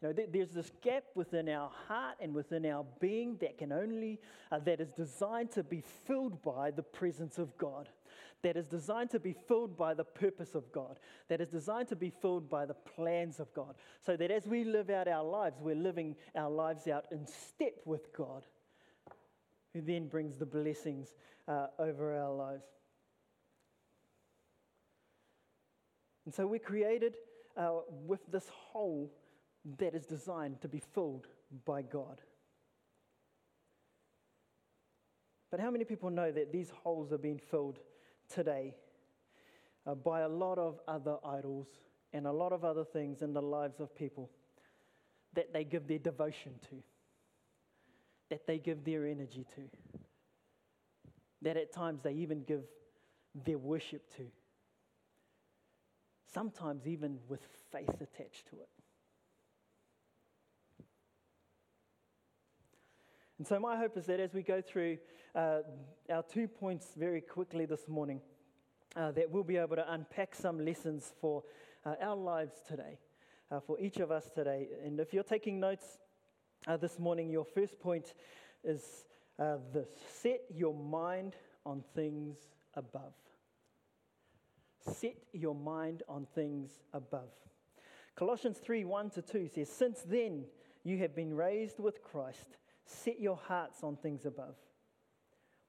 You 0.00 0.08
know, 0.08 0.14
there's 0.32 0.50
this 0.50 0.70
gap 0.82 1.04
within 1.14 1.48
our 1.48 1.70
heart 1.86 2.16
and 2.20 2.34
within 2.34 2.66
our 2.66 2.84
being 3.00 3.36
that 3.40 3.56
can 3.56 3.72
only, 3.72 4.20
uh, 4.50 4.58
that 4.60 4.80
is 4.80 4.90
designed 4.90 5.52
to 5.52 5.62
be 5.62 5.82
filled 6.06 6.42
by 6.42 6.72
the 6.72 6.82
presence 6.82 7.38
of 7.38 7.56
God, 7.56 7.88
that 8.42 8.56
is 8.56 8.66
designed 8.66 9.10
to 9.10 9.20
be 9.20 9.32
filled 9.32 9.76
by 9.76 9.94
the 9.94 10.04
purpose 10.04 10.54
of 10.54 10.70
God, 10.72 10.98
that 11.28 11.40
is 11.40 11.48
designed 11.48 11.88
to 11.88 11.96
be 11.96 12.10
filled 12.10 12.50
by 12.50 12.66
the 12.66 12.74
plans 12.74 13.40
of 13.40 13.52
God. 13.54 13.74
So 14.04 14.16
that 14.16 14.30
as 14.30 14.46
we 14.46 14.64
live 14.64 14.90
out 14.90 15.08
our 15.08 15.24
lives, 15.24 15.60
we're 15.60 15.74
living 15.74 16.16
our 16.34 16.50
lives 16.50 16.88
out 16.88 17.06
in 17.12 17.26
step 17.26 17.74
with 17.84 18.12
God, 18.16 18.44
who 19.72 19.80
then 19.80 20.08
brings 20.08 20.36
the 20.36 20.46
blessings 20.46 21.14
uh, 21.46 21.68
over 21.78 22.14
our 22.18 22.34
lives. 22.34 22.64
And 26.24 26.34
so 26.34 26.46
we're 26.46 26.58
created 26.58 27.16
uh, 27.56 27.80
with 28.06 28.20
this 28.30 28.48
hole 28.48 29.12
that 29.78 29.94
is 29.94 30.06
designed 30.06 30.60
to 30.62 30.68
be 30.68 30.82
filled 30.94 31.26
by 31.64 31.82
God. 31.82 32.20
But 35.50 35.60
how 35.60 35.70
many 35.70 35.84
people 35.84 36.10
know 36.10 36.32
that 36.32 36.50
these 36.50 36.72
holes 36.82 37.12
are 37.12 37.18
being 37.18 37.40
filled 37.50 37.78
today 38.32 38.74
uh, 39.86 39.94
by 39.94 40.20
a 40.20 40.28
lot 40.28 40.58
of 40.58 40.78
other 40.88 41.16
idols 41.24 41.66
and 42.12 42.26
a 42.26 42.32
lot 42.32 42.52
of 42.52 42.64
other 42.64 42.84
things 42.84 43.22
in 43.22 43.32
the 43.32 43.42
lives 43.42 43.80
of 43.80 43.94
people 43.94 44.30
that 45.34 45.52
they 45.52 45.64
give 45.64 45.86
their 45.88 45.98
devotion 45.98 46.52
to, 46.68 46.76
that 48.28 48.46
they 48.46 48.58
give 48.58 48.84
their 48.84 49.06
energy 49.06 49.46
to, 49.54 49.62
that 51.40 51.56
at 51.56 51.72
times 51.72 52.00
they 52.02 52.12
even 52.12 52.42
give 52.44 52.62
their 53.46 53.58
worship 53.58 54.14
to, 54.16 54.26
sometimes 56.32 56.86
even 56.86 57.18
with 57.28 57.40
faith 57.70 58.00
attached 58.00 58.46
to 58.50 58.56
it. 58.56 58.68
And 63.42 63.46
so, 63.48 63.58
my 63.58 63.76
hope 63.76 63.96
is 63.96 64.06
that 64.06 64.20
as 64.20 64.32
we 64.34 64.44
go 64.44 64.60
through 64.60 64.98
uh, 65.34 65.62
our 66.08 66.22
two 66.22 66.46
points 66.46 66.92
very 66.96 67.20
quickly 67.20 67.66
this 67.66 67.88
morning, 67.88 68.20
uh, 68.94 69.10
that 69.10 69.28
we'll 69.32 69.42
be 69.42 69.56
able 69.56 69.74
to 69.74 69.92
unpack 69.92 70.36
some 70.36 70.64
lessons 70.64 71.12
for 71.20 71.42
uh, 71.84 71.96
our 72.00 72.14
lives 72.14 72.52
today, 72.68 73.00
uh, 73.50 73.58
for 73.58 73.80
each 73.80 73.96
of 73.96 74.12
us 74.12 74.30
today. 74.32 74.68
And 74.84 75.00
if 75.00 75.12
you're 75.12 75.24
taking 75.24 75.58
notes 75.58 75.98
uh, 76.68 76.76
this 76.76 77.00
morning, 77.00 77.30
your 77.30 77.44
first 77.44 77.80
point 77.80 78.14
is 78.62 79.06
uh, 79.40 79.56
this 79.74 79.88
set 80.20 80.42
your 80.54 80.72
mind 80.72 81.34
on 81.66 81.82
things 81.96 82.36
above. 82.74 83.14
Set 84.88 85.16
your 85.32 85.56
mind 85.56 86.04
on 86.08 86.28
things 86.32 86.70
above. 86.92 87.32
Colossians 88.14 88.58
3 88.58 88.84
1 88.84 89.10
to 89.10 89.20
2 89.20 89.48
says, 89.52 89.68
Since 89.68 90.02
then 90.02 90.44
you 90.84 90.98
have 90.98 91.16
been 91.16 91.34
raised 91.34 91.80
with 91.80 92.04
Christ 92.04 92.58
Set 92.86 93.20
your 93.20 93.36
hearts 93.36 93.82
on 93.82 93.96
things 93.96 94.26
above, 94.26 94.56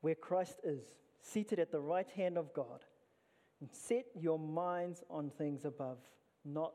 where 0.02 0.16
Christ 0.16 0.60
is, 0.64 0.84
seated 1.22 1.60
at 1.60 1.72
the 1.72 1.80
right 1.80 2.10
hand 2.10 2.38
of 2.38 2.54
God. 2.54 2.84
And 3.62 3.70
set 3.72 4.06
your 4.20 4.38
minds 4.38 5.04
on 5.10 5.30
things 5.30 5.64
above, 5.64 6.00
not 6.44 6.74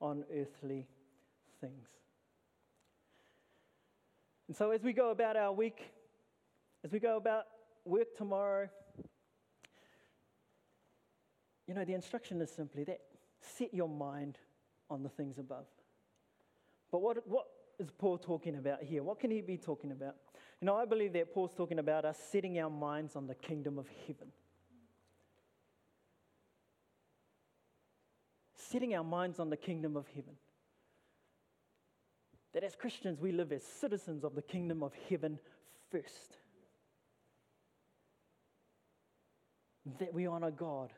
on 0.00 0.24
earthly 0.34 0.88
things. 1.60 1.88
And 4.48 4.56
so, 4.56 4.70
as 4.70 4.82
we 4.82 4.92
go 4.92 5.10
about 5.10 5.36
our 5.36 5.52
week, 5.52 5.92
as 6.84 6.92
we 6.92 6.98
go 6.98 7.16
about 7.16 7.44
work 7.84 8.16
tomorrow, 8.16 8.68
you 11.66 11.74
know, 11.74 11.84
the 11.84 11.94
instruction 11.94 12.40
is 12.40 12.50
simply 12.50 12.84
that 12.84 13.00
set 13.40 13.72
your 13.72 13.88
mind 13.88 14.38
on 14.90 15.02
the 15.02 15.08
things 15.08 15.38
above. 15.38 15.66
But 16.90 17.00
what, 17.00 17.26
what, 17.26 17.46
is 17.78 17.90
Paul 17.90 18.18
talking 18.18 18.56
about 18.56 18.82
here? 18.82 19.02
What 19.02 19.20
can 19.20 19.30
he 19.30 19.40
be 19.40 19.56
talking 19.56 19.92
about? 19.92 20.16
You 20.60 20.66
know, 20.66 20.76
I 20.76 20.84
believe 20.84 21.12
that 21.14 21.34
Paul's 21.34 21.54
talking 21.54 21.78
about 21.78 22.04
us 22.04 22.18
setting 22.30 22.58
our 22.60 22.70
minds 22.70 23.16
on 23.16 23.26
the 23.26 23.34
kingdom 23.34 23.78
of 23.78 23.86
heaven. 24.06 24.28
Setting 28.54 28.94
our 28.94 29.04
minds 29.04 29.40
on 29.40 29.50
the 29.50 29.56
kingdom 29.56 29.96
of 29.96 30.06
heaven. 30.14 30.34
That 32.54 32.64
as 32.64 32.76
Christians, 32.76 33.18
we 33.20 33.32
live 33.32 33.50
as 33.50 33.64
citizens 33.64 34.24
of 34.24 34.34
the 34.34 34.42
kingdom 34.42 34.82
of 34.82 34.92
heaven 35.08 35.38
first. 35.90 36.36
That 39.98 40.14
we 40.14 40.26
honor 40.26 40.50
God. 40.50 40.92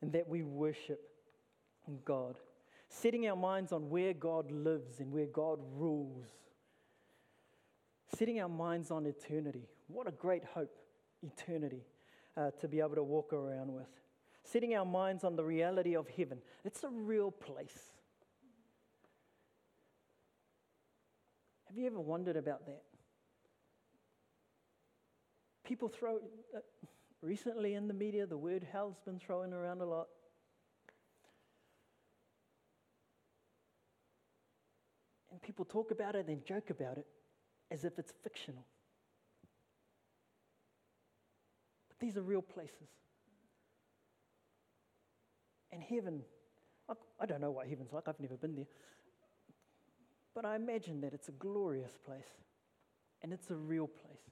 And 0.00 0.12
that 0.12 0.28
we 0.28 0.42
worship 0.42 1.00
God 2.04 2.36
setting 2.88 3.28
our 3.28 3.36
minds 3.36 3.72
on 3.72 3.90
where 3.90 4.12
God 4.12 4.50
lives 4.50 5.00
and 5.00 5.12
where 5.12 5.26
God 5.26 5.58
rules, 5.76 6.26
setting 8.16 8.40
our 8.40 8.48
minds 8.48 8.90
on 8.90 9.06
eternity. 9.06 9.68
What 9.88 10.06
a 10.06 10.12
great 10.12 10.44
hope, 10.44 10.76
eternity, 11.22 11.82
uh, 12.36 12.50
to 12.60 12.68
be 12.68 12.80
able 12.80 12.94
to 12.94 13.02
walk 13.02 13.32
around 13.32 13.72
with. 13.72 13.88
Setting 14.44 14.74
our 14.74 14.84
minds 14.84 15.24
on 15.24 15.36
the 15.36 15.44
reality 15.44 15.96
of 15.96 16.06
heaven. 16.08 16.38
It's 16.64 16.84
a 16.84 16.88
real 16.90 17.30
place. 17.30 17.92
Have 21.66 21.78
you 21.78 21.86
ever 21.86 21.98
wondered 21.98 22.36
about 22.36 22.66
that? 22.66 22.82
People 25.64 25.88
throw, 25.88 26.18
uh, 26.54 26.60
recently 27.22 27.74
in 27.74 27.88
the 27.88 27.94
media, 27.94 28.26
the 28.26 28.36
word 28.36 28.66
hell's 28.70 29.00
been 29.04 29.18
thrown 29.18 29.52
around 29.52 29.80
a 29.80 29.84
lot. 29.86 30.08
People 35.44 35.64
talk 35.64 35.90
about 35.90 36.16
it 36.16 36.26
and 36.28 36.44
joke 36.44 36.70
about 36.70 36.98
it 36.98 37.06
as 37.70 37.84
if 37.84 37.98
it's 37.98 38.12
fictional. 38.22 38.64
But 41.88 41.98
these 42.00 42.16
are 42.16 42.22
real 42.22 42.42
places. 42.42 42.88
And 45.72 45.82
heaven, 45.82 46.22
I, 46.88 46.94
I 47.20 47.26
don't 47.26 47.40
know 47.40 47.50
what 47.50 47.68
heaven's 47.68 47.92
like, 47.92 48.08
I've 48.08 48.20
never 48.20 48.36
been 48.36 48.54
there. 48.54 48.66
but 50.34 50.44
I 50.44 50.56
imagine 50.56 51.00
that 51.02 51.12
it's 51.12 51.28
a 51.28 51.32
glorious 51.32 51.96
place 52.04 52.28
and 53.22 53.32
it's 53.32 53.50
a 53.50 53.56
real 53.56 53.86
place. 53.86 54.30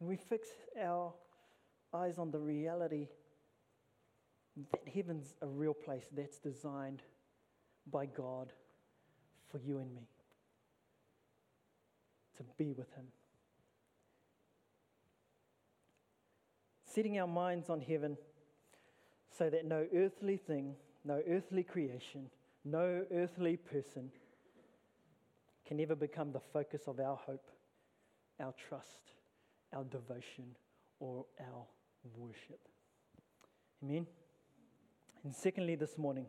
And 0.00 0.08
we 0.08 0.16
fix 0.16 0.48
our 0.82 1.12
eyes 1.92 2.18
on 2.18 2.30
the 2.30 2.38
reality 2.38 3.08
that 4.72 4.82
heaven's 4.92 5.34
a 5.42 5.46
real 5.46 5.74
place 5.74 6.08
that's 6.12 6.38
designed 6.38 7.02
by 7.90 8.06
God 8.06 8.52
for 9.50 9.58
you 9.58 9.78
and 9.78 9.94
me 9.94 10.08
to 12.36 12.44
be 12.56 12.72
with 12.72 12.90
Him. 12.94 13.06
Setting 16.84 17.18
our 17.18 17.26
minds 17.26 17.68
on 17.68 17.80
heaven 17.80 18.16
so 19.36 19.48
that 19.50 19.64
no 19.64 19.86
earthly 19.94 20.36
thing, 20.36 20.74
no 21.04 21.22
earthly 21.28 21.62
creation, 21.62 22.30
no 22.64 23.04
earthly 23.12 23.56
person 23.56 24.10
can 25.66 25.80
ever 25.80 25.94
become 25.94 26.32
the 26.32 26.40
focus 26.40 26.82
of 26.86 26.98
our 26.98 27.16
hope, 27.16 27.46
our 28.40 28.52
trust, 28.68 29.14
our 29.72 29.84
devotion, 29.84 30.44
or 30.98 31.24
our 31.40 31.64
worship. 32.16 32.60
Amen. 33.82 34.06
And 35.24 35.34
secondly, 35.34 35.74
this 35.74 35.96
morning, 35.96 36.26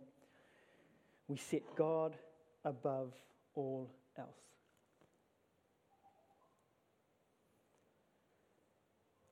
we 1.27 1.37
set 1.37 1.63
God 1.75 2.15
above 2.63 3.13
all 3.55 3.91
else. 4.17 4.37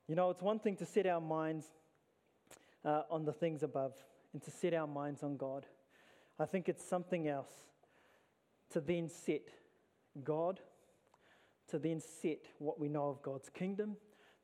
You 0.08 0.16
know, 0.16 0.30
it's 0.30 0.42
one 0.42 0.58
thing 0.58 0.76
to 0.76 0.86
set 0.86 1.06
our 1.06 1.20
minds 1.20 1.66
uh, 2.84 3.02
on 3.10 3.24
the 3.24 3.32
things 3.32 3.62
above 3.62 3.92
and 4.32 4.42
to 4.42 4.50
set 4.50 4.74
our 4.74 4.86
minds 4.86 5.22
on 5.22 5.36
God. 5.36 5.66
I 6.38 6.46
think 6.46 6.68
it's 6.68 6.84
something 6.84 7.28
else 7.28 7.52
to 8.70 8.80
then 8.80 9.08
set 9.08 9.42
God, 10.24 10.60
to 11.68 11.78
then 11.78 12.00
set 12.00 12.46
what 12.58 12.80
we 12.80 12.88
know 12.88 13.08
of 13.08 13.22
God's 13.22 13.48
kingdom, 13.50 13.96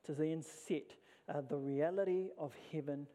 to 0.04 0.12
then 0.12 0.42
set 0.42 0.92
uh, 1.28 1.40
the 1.48 1.56
reality 1.56 2.28
of 2.38 2.52
heaven 2.72 3.06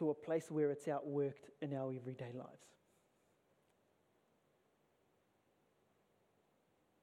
to 0.00 0.08
a 0.08 0.14
place 0.14 0.50
where 0.50 0.70
it's 0.70 0.86
outworked 0.86 1.50
in 1.60 1.74
our 1.74 1.92
everyday 1.94 2.32
lives. 2.32 2.66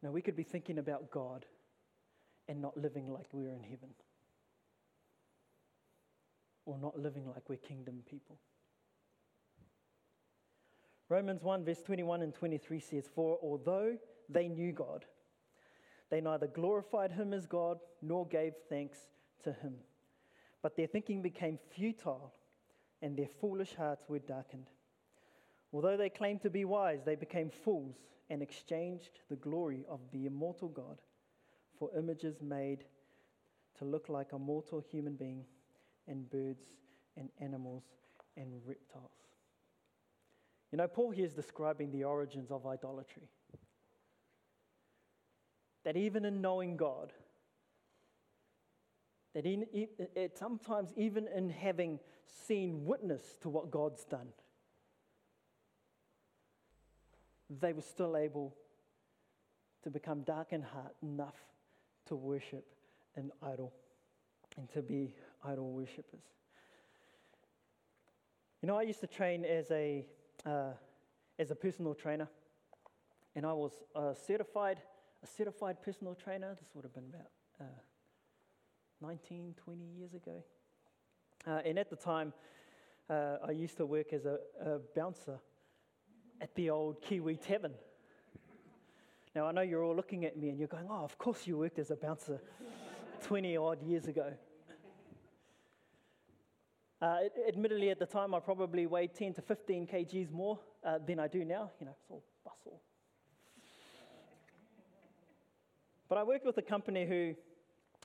Now, 0.01 0.09
we 0.09 0.23
could 0.23 0.35
be 0.35 0.43
thinking 0.43 0.79
about 0.79 1.11
God 1.11 1.45
and 2.47 2.59
not 2.59 2.75
living 2.75 3.07
like 3.13 3.27
we're 3.31 3.53
in 3.53 3.61
heaven, 3.61 3.89
or 6.65 6.79
not 6.79 6.97
living 6.97 7.27
like 7.27 7.47
we're 7.47 7.57
kingdom 7.57 8.01
people. 8.09 8.39
Romans 11.07 11.43
1, 11.43 11.65
verse 11.65 11.81
21 11.83 12.23
and 12.23 12.33
23 12.33 12.79
says, 12.79 13.05
For 13.13 13.37
although 13.43 13.95
they 14.27 14.47
knew 14.47 14.71
God, 14.71 15.05
they 16.09 16.19
neither 16.19 16.47
glorified 16.47 17.11
him 17.11 17.31
as 17.31 17.45
God 17.45 17.77
nor 18.01 18.25
gave 18.25 18.53
thanks 18.69 18.97
to 19.43 19.53
him. 19.53 19.75
But 20.63 20.75
their 20.75 20.87
thinking 20.87 21.21
became 21.21 21.59
futile 21.75 22.33
and 23.01 23.17
their 23.17 23.27
foolish 23.27 23.75
hearts 23.75 24.05
were 24.07 24.19
darkened. 24.19 24.69
Although 25.73 25.97
they 25.97 26.09
claimed 26.09 26.41
to 26.41 26.49
be 26.49 26.65
wise, 26.65 27.01
they 27.05 27.15
became 27.15 27.49
fools 27.49 27.95
and 28.29 28.41
exchanged 28.41 29.19
the 29.29 29.35
glory 29.35 29.85
of 29.89 29.99
the 30.11 30.25
immortal 30.25 30.69
God 30.69 31.01
for 31.77 31.89
images 31.97 32.41
made 32.41 32.85
to 33.77 33.85
look 33.85 34.09
like 34.09 34.33
a 34.33 34.39
mortal 34.39 34.79
human 34.79 35.15
being 35.15 35.45
and 36.07 36.29
birds 36.29 36.65
and 37.15 37.29
animals 37.39 37.83
and 38.35 38.51
reptiles. 38.65 39.11
You 40.71 40.77
know, 40.77 40.87
Paul 40.87 41.11
here 41.11 41.25
is 41.25 41.33
describing 41.33 41.91
the 41.91 42.03
origins 42.03 42.51
of 42.51 42.65
idolatry. 42.65 43.29
That 45.83 45.95
even 45.95 46.25
in 46.25 46.41
knowing 46.41 46.75
God, 46.75 47.13
that 49.37 49.45
in, 49.45 49.67
it, 49.71 50.35
sometimes 50.35 50.89
even 50.97 51.27
in 51.27 51.47
having 51.47 51.99
seen 52.47 52.85
witness 52.85 53.21
to 53.39 53.49
what 53.49 53.69
God's 53.69 54.03
done, 54.03 54.29
they 57.47 57.71
were 57.71 57.83
still 57.83 58.17
able 58.17 58.55
to 59.83 59.91
become 59.91 60.21
dark 60.21 60.53
in 60.53 60.63
heart 60.63 60.95
enough 61.03 61.35
to 62.07 62.15
worship 62.15 62.65
an 63.15 63.31
idol 63.43 63.73
and 64.57 64.67
to 64.71 64.81
be 64.81 65.13
idol 65.45 65.71
worshippers. 65.71 66.23
You 68.63 68.67
know, 68.67 68.75
I 68.75 68.81
used 68.81 69.01
to 69.01 69.07
train 69.07 69.45
as 69.45 69.69
a, 69.69 70.03
uh, 70.47 70.71
as 71.37 71.51
a 71.51 71.55
personal 71.55 71.93
trainer, 71.93 72.27
and 73.35 73.45
I 73.45 73.53
was 73.53 73.83
a 73.93 74.15
certified, 74.15 74.81
a 75.21 75.27
certified 75.27 75.83
personal 75.83 76.15
trainer. 76.15 76.55
This 76.59 76.69
would 76.73 76.85
have 76.85 76.93
been 76.95 77.13
about 77.13 77.29
uh, 77.61 77.65
19, 79.01 79.55
20 79.63 79.85
years 79.97 80.13
ago. 80.13 80.43
Uh, 81.45 81.61
and 81.65 81.77
at 81.77 81.89
the 81.89 81.95
time, 81.95 82.33
uh, 83.09 83.37
I 83.47 83.51
used 83.51 83.77
to 83.77 83.85
work 83.85 84.11
as 84.11 84.25
a, 84.25 84.39
a, 84.63 84.79
bouncer 84.95 85.39
at 86.41 86.53
the 86.55 86.69
old 86.69 87.01
Kiwi 87.01 87.37
Tavern. 87.37 87.73
Now, 89.35 89.45
I 89.45 89.51
know 89.51 89.61
you're 89.61 89.83
all 89.83 89.95
looking 89.95 90.25
at 90.25 90.37
me 90.37 90.49
and 90.49 90.57
you're 90.57 90.67
going, 90.67 90.87
oh, 90.89 91.03
of 91.03 91.17
course 91.17 91.45
you 91.45 91.57
worked 91.57 91.79
as 91.79 91.91
a 91.91 91.95
bouncer 91.95 92.41
20 93.23 93.55
odd 93.55 93.81
years 93.83 94.07
ago. 94.07 94.33
Uh, 96.99 97.17
admittedly, 97.47 97.91
at 97.91 97.99
the 97.99 98.05
time, 98.07 98.33
I 98.33 98.39
probably 98.39 98.87
weighed 98.87 99.13
10 99.13 99.35
to 99.35 99.41
15 99.41 99.85
kgs 99.85 100.31
more 100.31 100.59
uh, 100.83 100.97
than 101.05 101.19
I 101.19 101.27
do 101.27 101.45
now. 101.45 101.69
You 101.79 101.85
know, 101.85 101.91
it's 101.91 102.09
all 102.09 102.23
bustle. 102.43 102.81
But 106.09 106.17
I 106.17 106.23
worked 106.23 106.45
with 106.45 106.57
a 106.57 106.63
company 106.63 107.05
who 107.05 107.35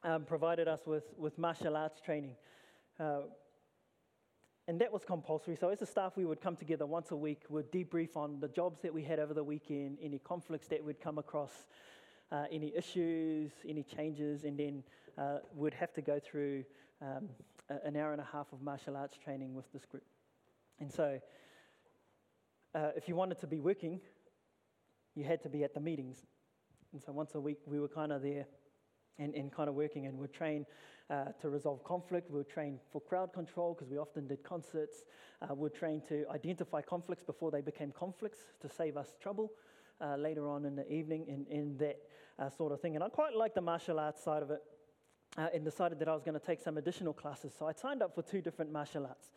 um, 0.05 0.25
provided 0.25 0.69
us 0.69 0.81
with, 0.87 1.05
with 1.17 1.39
martial 1.39 1.77
arts 1.77 2.01
training. 2.01 2.35
Uh, 2.99 3.23
and 4.69 4.81
that 4.81 4.93
was 4.93 5.05
compulsory. 5.05 5.57
So, 5.57 5.71
as 5.71 5.83
a 5.83 5.87
staff, 5.87 6.17
we 6.17 6.25
would 6.25 6.41
come 6.41 6.57
together 6.57 6.87
once 6.87 7.11
a 7.11 7.17
week, 7.17 7.43
we'd 7.49 7.71
debrief 7.73 8.17
on 8.17 8.39
the 8.41 8.49
jobs 8.49 8.81
that 8.83 8.95
we 8.95 9.03
had 9.03 9.19
over 9.19 9.35
the 9.35 9.43
weekend, 9.43 9.99
any 10.01 10.19
conflicts 10.21 10.69
that 10.69 10.83
we'd 10.85 11.01
come 11.01 11.19
across, 11.19 11.67
uh, 12.31 12.45
any 12.51 12.73
issues, 12.77 13.51
any 13.69 13.83
changes, 13.83 14.45
and 14.45 14.59
then 14.59 14.83
uh, 15.19 15.39
we'd 15.55 15.75
have 15.75 15.93
to 15.95 16.01
go 16.01 16.21
through 16.21 16.65
um, 17.01 17.29
an 17.85 17.97
hour 17.97 18.13
and 18.13 18.21
a 18.21 18.29
half 18.33 18.53
of 18.53 18.63
martial 18.63 18.97
arts 18.97 19.17
training 19.23 19.55
with 19.55 19.71
this 19.73 19.85
group. 19.85 20.05
And 20.79 20.93
so, 20.93 21.21
uh, 22.75 22.91
if 22.97 23.09
you 23.09 23.17
wanted 23.17 23.41
to 23.41 23.47
be 23.49 23.59
working, 23.59 24.01
you 25.17 25.25
had 25.25 25.43
to 25.43 25.49
be 25.49 25.65
at 25.65 25.75
the 25.75 25.81
meetings. 25.81 26.25
And 26.93 27.03
so, 27.03 27.11
once 27.11 27.35
a 27.35 27.41
week, 27.41 27.59
we 27.67 27.81
were 27.81 27.89
kind 27.89 28.13
of 28.13 28.23
there 28.23 28.47
and, 29.19 29.35
and 29.35 29.53
kind 29.53 29.69
of 29.69 29.75
working 29.75 30.07
and 30.07 30.19
we'd 30.19 30.33
train 30.33 30.67
uh, 31.11 31.27
to 31.41 31.51
resolve 31.51 31.85
conflict. 31.85 32.31
We'd 32.31 32.49
train 32.49 32.79
for 32.91 33.01
crowd 33.01 33.33
control 33.33 33.75
because 33.75 33.91
we 33.91 33.99
often 33.99 34.27
did 34.27 34.43
concerts. 34.43 35.05
Uh, 35.43 35.55
we'd 35.55 35.75
train 35.75 36.01
to 36.09 36.25
identify 36.31 36.81
conflicts 36.81 37.23
before 37.23 37.51
they 37.51 37.61
became 37.61 37.93
conflicts 37.93 38.39
to 38.61 38.69
save 38.69 38.97
us 38.97 39.17
trouble 39.21 39.53
uh, 40.01 40.17
later 40.17 40.49
on 40.49 40.65
in 40.65 40.75
the 40.75 40.91
evening 40.91 41.27
in, 41.29 41.47
and 41.57 41.79
that 41.79 41.99
uh, 42.39 42.49
sort 42.49 42.73
of 42.73 42.81
thing. 42.81 42.95
And 42.95 43.05
I 43.05 43.09
quite 43.09 43.35
liked 43.35 43.55
the 43.55 43.61
martial 43.61 43.99
arts 43.99 44.23
side 44.23 44.43
of 44.43 44.51
it 44.51 44.63
uh, 45.37 45.49
and 45.55 45.65
decided 45.65 45.99
that 45.99 46.09
I 46.09 46.15
was 46.15 46.23
going 46.23 46.39
to 46.39 46.45
take 46.45 46.61
some 46.61 46.79
additional 46.79 47.13
classes. 47.13 47.53
So 47.59 47.67
I 47.67 47.73
signed 47.73 48.03
up 48.03 48.15
for 48.15 48.23
two 48.23 48.41
different 48.41 48.73
martial 48.73 49.07
arts. 49.07 49.31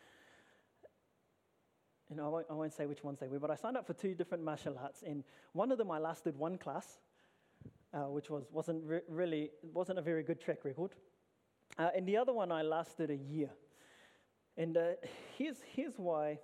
And 2.08 2.20
I 2.20 2.28
won't, 2.28 2.46
I 2.48 2.54
won't 2.54 2.72
say 2.72 2.86
which 2.86 3.02
ones 3.02 3.18
they 3.18 3.26
were, 3.26 3.40
but 3.40 3.50
I 3.50 3.56
signed 3.56 3.76
up 3.76 3.86
for 3.86 3.94
two 3.94 4.14
different 4.14 4.44
martial 4.44 4.78
arts. 4.80 5.02
And 5.02 5.24
one 5.52 5.72
of 5.72 5.78
them 5.78 5.90
I 5.90 5.98
lasted 5.98 6.36
one 6.36 6.56
class, 6.56 6.98
uh, 7.94 8.08
which 8.08 8.30
was, 8.30 8.44
wasn't 8.50 8.82
re- 8.84 9.00
really 9.08 9.50
wasn't 9.62 9.98
a 9.98 10.02
very 10.02 10.22
good 10.22 10.40
track 10.40 10.64
record. 10.64 10.92
Uh, 11.78 11.90
and 11.94 12.06
the 12.06 12.16
other 12.16 12.32
one 12.32 12.52
I 12.52 12.62
lasted 12.62 13.10
a 13.10 13.16
year. 13.16 13.50
And 14.56 14.76
uh, 14.76 14.92
here's, 15.36 15.56
here's 15.74 15.98
why 15.98 16.38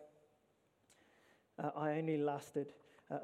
uh, 1.62 1.70
I 1.76 1.92
only 1.92 2.18
lasted 2.18 2.72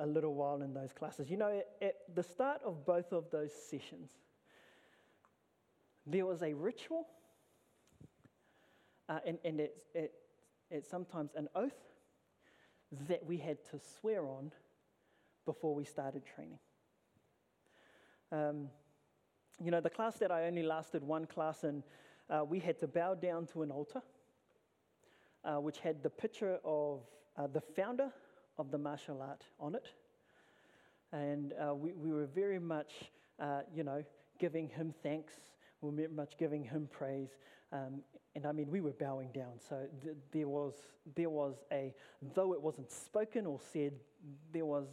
a 0.00 0.06
little 0.06 0.34
while 0.34 0.60
in 0.62 0.74
those 0.74 0.92
classes. 0.92 1.30
You 1.30 1.38
know, 1.38 1.62
at 1.80 1.94
the 2.14 2.22
start 2.22 2.60
of 2.64 2.84
both 2.84 3.12
of 3.12 3.30
those 3.30 3.52
sessions, 3.52 4.10
there 6.06 6.26
was 6.26 6.42
a 6.42 6.52
ritual, 6.52 7.06
uh, 9.08 9.20
and, 9.26 9.38
and 9.44 9.60
it's, 9.60 9.80
it, 9.94 10.12
it's 10.70 10.88
sometimes 10.88 11.30
an 11.36 11.48
oath 11.54 11.78
that 13.08 13.24
we 13.24 13.38
had 13.38 13.64
to 13.70 13.80
swear 14.00 14.26
on 14.26 14.52
before 15.44 15.74
we 15.74 15.84
started 15.84 16.22
training. 16.34 16.58
Um, 18.30 18.68
you 19.62 19.70
know, 19.70 19.80
the 19.80 19.90
class 19.90 20.16
that 20.16 20.30
I 20.30 20.44
only 20.44 20.62
lasted 20.62 21.02
one 21.02 21.26
class 21.26 21.64
in, 21.64 21.82
uh, 22.30 22.44
we 22.44 22.58
had 22.58 22.78
to 22.80 22.86
bow 22.86 23.14
down 23.14 23.46
to 23.46 23.62
an 23.62 23.70
altar, 23.70 24.02
uh, 25.44 25.56
which 25.56 25.78
had 25.78 26.02
the 26.02 26.10
picture 26.10 26.58
of 26.64 27.00
uh, 27.36 27.46
the 27.46 27.60
founder 27.60 28.12
of 28.58 28.70
the 28.70 28.78
martial 28.78 29.22
art 29.22 29.44
on 29.58 29.74
it. 29.74 29.88
And 31.12 31.54
uh, 31.54 31.74
we, 31.74 31.92
we 31.92 32.12
were 32.12 32.26
very 32.26 32.58
much, 32.58 32.92
uh, 33.40 33.60
you 33.74 33.82
know, 33.82 34.04
giving 34.38 34.68
him 34.68 34.92
thanks. 35.02 35.32
we 35.80 35.90
were 35.90 35.96
very 35.96 36.08
much 36.08 36.36
giving 36.38 36.62
Him 36.62 36.88
praise. 36.90 37.30
Um, 37.72 38.02
and 38.34 38.46
I 38.46 38.52
mean, 38.52 38.70
we 38.70 38.80
were 38.80 38.92
bowing 38.92 39.30
down. 39.32 39.58
So 39.68 39.86
th- 40.02 40.16
there, 40.32 40.48
was, 40.48 40.74
there 41.16 41.30
was 41.30 41.56
a, 41.72 41.94
though 42.34 42.52
it 42.52 42.62
wasn't 42.62 42.90
spoken 42.90 43.46
or 43.46 43.58
said, 43.72 43.92
there 44.52 44.66
was 44.66 44.86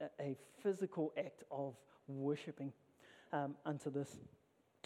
a, 0.00 0.22
a 0.22 0.36
physical 0.62 1.12
act 1.18 1.44
of 1.50 1.74
worshipping 2.18 2.72
um, 3.32 3.54
unto 3.64 3.90
this 3.90 4.18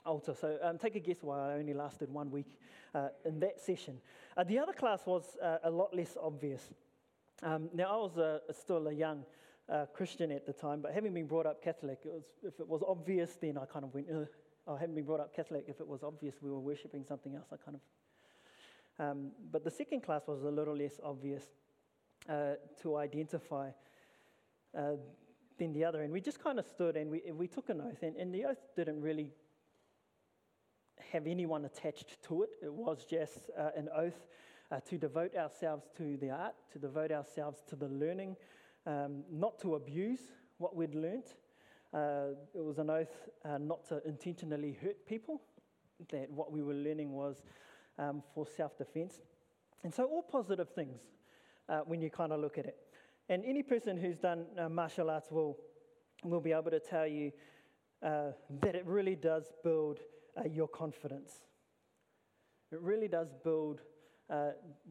altar. 0.05 0.35
So 0.39 0.59
um, 0.63 0.79
take 0.79 0.97
a 0.97 1.01
guess 1.01 1.19
why 1.23 1.51
I 1.51 1.55
only 1.55 1.75
lasted 1.75 2.11
one 2.13 2.31
week 2.31 2.59
uh, 2.95 3.09
in 3.25 3.41
that 3.41 3.61
session. 3.61 3.99
Uh, 4.37 4.45
the 4.45 4.59
other 4.59 4.73
class 4.73 5.01
was 5.07 5.37
uh, 5.43 5.59
a 5.65 5.71
lot 5.71 5.95
less 5.95 6.17
obvious. 6.21 6.63
Um, 7.43 7.69
now, 7.75 7.85
I 7.85 7.97
was 7.97 8.17
uh, 8.19 8.39
still 8.53 8.87
a 8.89 8.93
young 8.93 9.25
uh, 9.69 9.87
Christian 9.93 10.31
at 10.31 10.47
the 10.47 10.53
time, 10.53 10.81
but 10.81 10.93
having 10.93 11.13
been 11.15 11.27
brought 11.27 11.47
up 11.47 11.63
Catholic, 11.63 11.99
it 12.05 12.13
was, 12.13 12.25
if 12.43 12.61
it 12.61 12.69
was 12.69 12.83
obvious, 12.87 13.37
then 13.41 13.59
I 13.59 13.65
kind 13.65 13.85
of 13.85 13.95
went, 13.95 14.07
Ugh. 14.15 14.29
I 14.67 14.79
hadn't 14.79 14.95
been 14.95 15.05
brought 15.05 15.21
up 15.21 15.35
Catholic. 15.35 15.65
If 15.69 15.81
it 15.81 15.87
was 15.87 16.03
obvious 16.03 16.37
we 16.41 16.51
were 16.51 16.61
worshipping 16.61 17.05
something 17.05 17.35
else, 17.35 17.49
I 17.53 17.57
kind 17.57 17.77
of. 17.77 19.07
Um, 19.07 19.31
but 19.51 19.63
the 19.63 19.71
second 19.71 20.03
class 20.03 20.23
was 20.27 20.43
a 20.43 20.49
little 20.49 20.77
less 20.77 21.01
obvious 21.03 21.43
uh, 22.29 22.55
to 22.83 22.97
identify 22.97 23.71
than 25.59 25.73
the 25.73 25.85
other. 25.85 26.03
And 26.03 26.13
we 26.13 26.21
just 26.21 26.43
kind 26.43 26.59
of 26.59 26.67
stood 26.67 26.97
and 26.97 27.11
we, 27.11 27.23
we 27.33 27.49
took 27.49 27.69
an 27.69 27.81
oath. 27.81 28.03
And, 28.03 28.17
and 28.17 28.35
the 28.35 28.45
oath 28.45 28.63
didn't 28.77 29.01
really 29.01 29.31
have 31.13 31.27
anyone 31.27 31.65
attached 31.65 32.23
to 32.23 32.43
it, 32.43 32.51
it 32.63 32.73
was 32.73 33.05
just 33.05 33.51
uh, 33.59 33.71
an 33.77 33.89
oath 33.95 34.27
uh, 34.71 34.81
to 34.81 34.99
devote 34.99 35.37
ourselves 35.37 35.85
to 35.97 36.17
the 36.17 36.31
art, 36.31 36.55
to 36.73 36.79
devote 36.79 37.13
ourselves 37.13 37.63
to 37.69 37.77
the 37.77 37.89
learning, 37.89 38.37
um, 38.87 39.23
not 39.31 39.59
to 39.61 39.75
abuse 39.75 40.21
what 40.59 40.75
we'd 40.75 40.95
learnt. 40.95 41.37
Uh, 41.93 42.35
it 42.55 42.65
was 42.65 42.79
an 42.79 42.91
oath 42.91 43.29
uh, 43.45 43.59
not 43.59 43.85
to 43.87 44.03
intentionally 44.07 44.77
hurt 44.83 45.07
people, 45.07 45.41
that 46.11 46.31
what 46.31 46.51
we 46.51 46.63
were 46.63 46.75
learning 46.75 47.13
was 47.13 47.43
um, 47.99 48.23
for 48.35 48.47
self 48.47 48.77
defense. 48.77 49.21
And 49.85 49.95
so, 49.95 50.05
all 50.05 50.23
positive 50.23 50.71
things 50.71 51.01
uh, 51.69 51.81
when 51.81 52.01
you 52.01 52.11
kind 52.11 52.33
of 52.33 52.41
look 52.41 52.59
at 52.59 52.67
it. 52.67 52.77
And 53.29 53.45
any 53.45 53.63
person 53.63 53.97
who's 53.97 54.19
done 54.19 54.47
uh, 54.59 54.69
martial 54.69 55.11
arts 55.11 55.31
will, 55.31 55.57
will 56.25 56.41
be 56.41 56.53
able 56.53 56.71
to 56.71 56.81
tell 56.81 57.07
you 57.07 57.33
uh, 58.03 58.33
that 58.61 58.75
it 58.75 58.85
really 58.87 59.17
does 59.17 59.53
build 59.63 60.01
uh, 60.37 60.49
your 60.49 60.69
confidence. 60.69 61.33
It 62.73 62.81
really 62.81 63.09
does 63.09 63.29
build, 63.43 63.81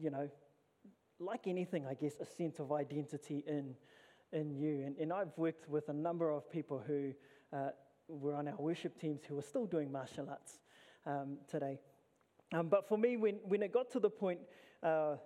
you 0.00 0.10
know, 0.10 0.28
like 1.20 1.46
anything, 1.46 1.86
I 1.86 1.94
guess, 1.94 2.14
a 2.20 2.24
sense 2.24 2.58
of 2.58 2.72
identity 2.72 3.44
in 3.46 3.74
in 4.34 4.50
you. 4.50 4.82
And, 4.84 4.96
and 4.98 5.12
I've 5.12 5.32
worked 5.36 5.68
with 5.68 5.88
a 5.88 5.92
number 5.92 6.30
of 6.30 6.50
people 6.50 6.82
who 6.86 7.12
uh, 7.52 7.70
were 8.08 8.34
on 8.34 8.48
our 8.48 8.56
worship 8.56 9.00
teams 9.00 9.22
who 9.26 9.38
are 9.38 9.42
still 9.42 9.64
doing 9.64 9.90
martial 9.90 10.28
arts 10.28 10.58
um, 11.06 11.38
today. 11.48 11.78
Um, 12.52 12.68
but 12.68 12.88
for 12.88 12.98
me, 12.98 13.16
when, 13.16 13.36
when 13.44 13.62
it 13.62 13.72
got 13.72 13.90
to 13.92 14.00
the 14.00 14.10
point, 14.10 14.40
uh, 14.82 15.16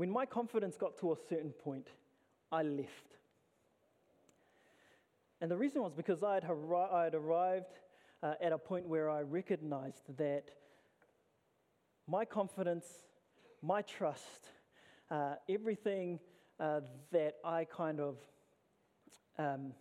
when 0.00 0.08
my 0.10 0.24
confidence 0.24 0.78
got 0.78 0.96
to 0.96 1.12
a 1.12 1.16
certain 1.28 1.50
point, 1.50 1.86
I 2.50 2.62
left. 2.62 3.18
And 5.42 5.50
the 5.50 5.58
reason 5.58 5.82
was 5.82 5.92
because 5.92 6.22
I 6.22 6.32
had, 6.32 6.44
arri- 6.44 6.90
I 6.90 7.04
had 7.04 7.14
arrived 7.14 7.66
uh, 8.22 8.32
at 8.40 8.50
a 8.50 8.56
point 8.56 8.88
where 8.88 9.10
I 9.10 9.20
recognized 9.20 10.04
that 10.16 10.52
my 12.06 12.24
confidence, 12.24 12.86
my 13.60 13.82
trust, 13.82 14.48
uh, 15.10 15.34
everything 15.50 16.18
uh, 16.58 16.80
that 17.12 17.34
I 17.44 17.66
kind 17.66 18.00
of 18.00 18.16
um, 19.36 19.74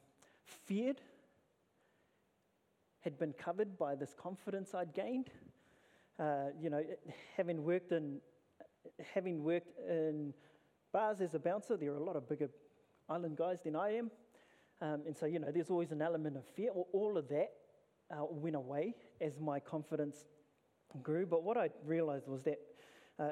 feared 0.44 1.00
had 3.06 3.18
been 3.18 3.32
covered 3.32 3.78
by 3.78 3.96
this 3.96 4.14
confidence 4.22 4.74
I'd 4.74 4.94
gained. 4.94 5.30
Uh, 6.20 6.48
you 6.62 6.70
know, 6.70 6.84
having 7.38 7.64
worked 7.64 7.94
in 7.94 8.20
having 9.14 9.44
worked 9.44 9.72
in 9.88 10.34
bars 10.92 11.22
as 11.22 11.34
a 11.34 11.40
bouncer, 11.40 11.78
there 11.78 11.92
are 11.92 11.98
a 11.98 12.04
lot 12.04 12.16
of 12.16 12.28
bigger 12.28 12.50
island 13.08 13.38
guys 13.38 13.60
than 13.64 13.76
I 13.76 13.96
am, 13.96 14.12
um, 14.82 15.02
and 15.06 15.16
so 15.16 15.26
you 15.26 15.40
know, 15.40 15.52
there's 15.52 15.70
always 15.70 15.92
an 15.92 16.02
element 16.02 16.38
of 16.38 16.46
fear. 16.46 16.72
All 16.72 17.18
of 17.18 17.28
that 17.30 17.52
uh, 18.12 18.26
went 18.30 18.56
away 18.56 18.96
as 19.22 19.40
my 19.40 19.60
confidence 19.60 20.26
grew. 21.04 21.26
But 21.26 21.44
what 21.44 21.58
I 21.58 21.70
realized 21.86 22.28
was 22.28 22.44
that 22.44 22.60
uh, 23.20 23.32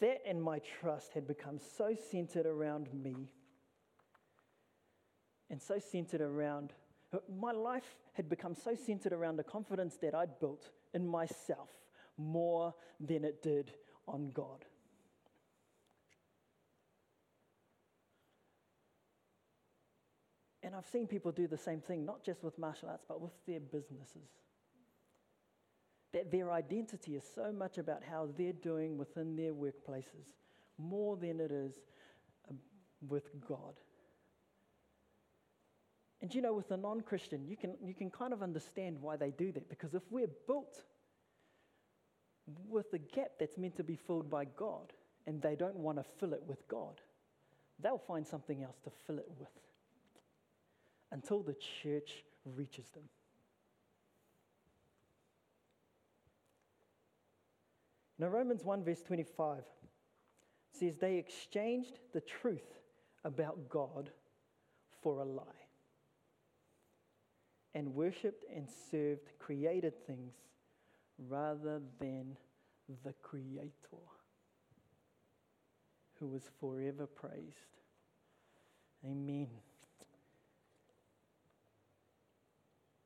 that 0.00 0.18
and 0.26 0.42
my 0.42 0.58
trust 0.80 1.12
had 1.12 1.26
become 1.26 1.58
so 1.58 1.94
centered 2.10 2.46
around 2.46 2.88
me 2.92 3.14
and 5.48 5.62
so 5.62 5.78
centered 5.78 6.20
around 6.20 6.72
my 7.38 7.52
life 7.52 7.96
had 8.14 8.28
become 8.28 8.54
so 8.54 8.74
centered 8.74 9.12
around 9.12 9.36
the 9.36 9.44
confidence 9.44 9.96
that 9.98 10.14
I'd 10.14 10.40
built 10.40 10.70
in 10.94 11.06
myself 11.06 11.68
more 12.16 12.74
than 12.98 13.24
it 13.24 13.42
did 13.42 13.72
on 14.08 14.30
God. 14.30 14.64
And 20.62 20.74
I've 20.76 20.86
seen 20.86 21.06
people 21.06 21.32
do 21.32 21.46
the 21.46 21.58
same 21.58 21.80
thing, 21.80 22.04
not 22.04 22.22
just 22.24 22.44
with 22.44 22.56
martial 22.58 22.88
arts, 22.88 23.04
but 23.08 23.20
with 23.20 23.32
their 23.46 23.60
businesses 23.60 24.28
that 26.12 26.30
their 26.30 26.52
identity 26.52 27.16
is 27.16 27.24
so 27.34 27.52
much 27.52 27.78
about 27.78 28.02
how 28.08 28.28
they're 28.36 28.52
doing 28.52 28.98
within 28.98 29.34
their 29.34 29.52
workplaces 29.52 30.28
more 30.78 31.16
than 31.16 31.40
it 31.40 31.50
is 31.50 31.74
um, 32.50 32.58
with 33.08 33.24
God. 33.46 33.74
And 36.20 36.32
you 36.32 36.40
know, 36.40 36.52
with 36.52 36.70
a 36.70 36.76
non 36.76 37.00
Christian, 37.00 37.46
you 37.46 37.56
can, 37.56 37.74
you 37.82 37.94
can 37.94 38.10
kind 38.10 38.32
of 38.32 38.42
understand 38.42 38.98
why 39.00 39.16
they 39.16 39.30
do 39.30 39.52
that 39.52 39.68
because 39.68 39.94
if 39.94 40.02
we're 40.10 40.30
built 40.46 40.82
with 42.68 42.90
the 42.90 42.98
gap 42.98 43.32
that's 43.38 43.56
meant 43.56 43.76
to 43.76 43.84
be 43.84 43.96
filled 43.96 44.30
by 44.30 44.44
God 44.44 44.92
and 45.26 45.40
they 45.40 45.56
don't 45.56 45.76
want 45.76 45.98
to 45.98 46.04
fill 46.20 46.32
it 46.32 46.42
with 46.46 46.66
God, 46.68 47.00
they'll 47.80 47.98
find 47.98 48.26
something 48.26 48.62
else 48.62 48.76
to 48.84 48.90
fill 49.06 49.18
it 49.18 49.28
with 49.38 49.48
until 51.12 51.42
the 51.42 51.54
church 51.82 52.24
reaches 52.44 52.88
them. 52.90 53.04
Now, 58.18 58.28
Romans 58.28 58.64
1, 58.64 58.84
verse 58.84 59.02
25 59.02 59.62
says, 60.72 60.96
They 60.96 61.16
exchanged 61.16 61.98
the 62.12 62.20
truth 62.20 62.78
about 63.24 63.68
God 63.68 64.10
for 65.02 65.20
a 65.20 65.24
lie 65.24 65.42
and 67.74 67.94
worshipped 67.94 68.44
and 68.54 68.68
served 68.90 69.32
created 69.38 69.94
things 70.06 70.34
rather 71.28 71.80
than 71.98 72.36
the 73.04 73.12
Creator, 73.22 74.02
who 76.18 76.28
was 76.28 76.42
forever 76.60 77.06
praised. 77.06 77.78
Amen. 79.04 79.48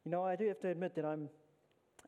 You 0.06 0.12
know, 0.12 0.22
I 0.22 0.36
do 0.36 0.46
have 0.46 0.60
to 0.60 0.68
admit 0.68 0.94
that 0.94 1.04
I'm, 1.04 1.28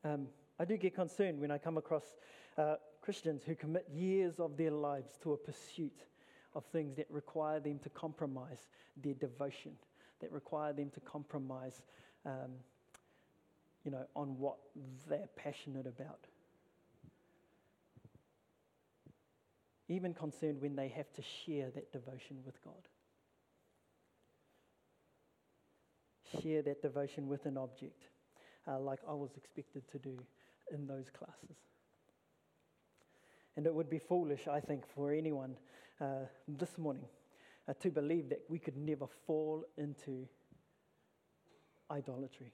um, 0.05 0.27
I 0.57 0.63
do 0.63 0.77
get 0.77 0.95
concerned 0.95 1.37
when 1.41 1.51
I 1.51 1.57
come 1.57 1.77
across 1.77 2.15
uh, 2.57 2.75
Christians 3.01 3.43
who 3.45 3.55
commit 3.55 3.89
years 3.93 4.39
of 4.39 4.55
their 4.55 4.71
lives 4.71 5.19
to 5.23 5.33
a 5.33 5.37
pursuit 5.37 6.05
of 6.55 6.63
things 6.71 6.95
that 6.95 7.07
require 7.09 7.59
them 7.59 7.77
to 7.79 7.89
compromise 7.89 8.69
their 9.03 9.15
devotion, 9.15 9.73
that 10.21 10.31
require 10.31 10.71
them 10.71 10.89
to 10.91 11.01
compromise, 11.01 11.81
um, 12.25 12.51
you 13.83 13.91
know, 13.91 14.05
on 14.15 14.39
what 14.39 14.55
they're 15.09 15.27
passionate 15.35 15.85
about. 15.85 16.21
Even 19.89 20.13
concerned 20.13 20.61
when 20.61 20.73
they 20.73 20.87
have 20.87 21.11
to 21.15 21.21
share 21.21 21.69
that 21.71 21.91
devotion 21.91 22.37
with 22.45 22.63
God. 22.63 22.87
Share 26.41 26.61
that 26.61 26.81
devotion 26.81 27.27
with 27.27 27.45
an 27.45 27.57
object, 27.57 28.03
uh, 28.67 28.79
like 28.79 28.99
I 29.07 29.13
was 29.13 29.31
expected 29.35 29.83
to 29.91 29.97
do 29.97 30.17
in 30.71 30.85
those 30.85 31.09
classes. 31.09 31.57
And 33.57 33.65
it 33.65 33.73
would 33.73 33.89
be 33.89 33.99
foolish, 33.99 34.47
I 34.47 34.59
think, 34.59 34.85
for 34.95 35.11
anyone 35.11 35.57
uh, 35.99 36.25
this 36.47 36.77
morning 36.77 37.05
uh, 37.67 37.73
to 37.81 37.89
believe 37.89 38.29
that 38.29 38.41
we 38.47 38.59
could 38.59 38.77
never 38.77 39.07
fall 39.25 39.63
into 39.77 40.27
idolatry. 41.91 42.53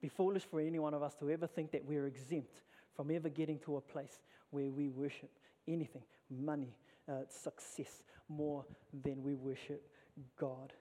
Be 0.00 0.08
foolish 0.08 0.44
for 0.44 0.60
any 0.60 0.78
one 0.78 0.94
of 0.94 1.02
us 1.02 1.14
to 1.20 1.30
ever 1.30 1.46
think 1.46 1.70
that 1.72 1.84
we're 1.84 2.06
exempt 2.06 2.62
from 2.96 3.10
ever 3.10 3.28
getting 3.28 3.58
to 3.60 3.76
a 3.76 3.80
place 3.80 4.20
where 4.50 4.70
we 4.70 4.88
worship 4.88 5.30
anything, 5.68 6.02
money, 6.30 6.74
uh, 7.08 7.20
success, 7.28 8.02
more 8.28 8.64
than 9.04 9.22
we 9.22 9.34
worship 9.34 9.88
God. 10.38 10.72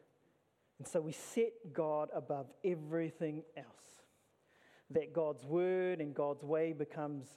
And 0.82 0.88
so 0.88 1.00
we 1.00 1.12
set 1.12 1.52
God 1.74 2.10
above 2.12 2.48
everything 2.65 3.44
else. 3.56 4.02
That 4.89 5.13
God's 5.13 5.46
word 5.46 6.02
and 6.02 6.15
God's 6.15 6.44
way 6.44 6.74
becomes 6.74 7.28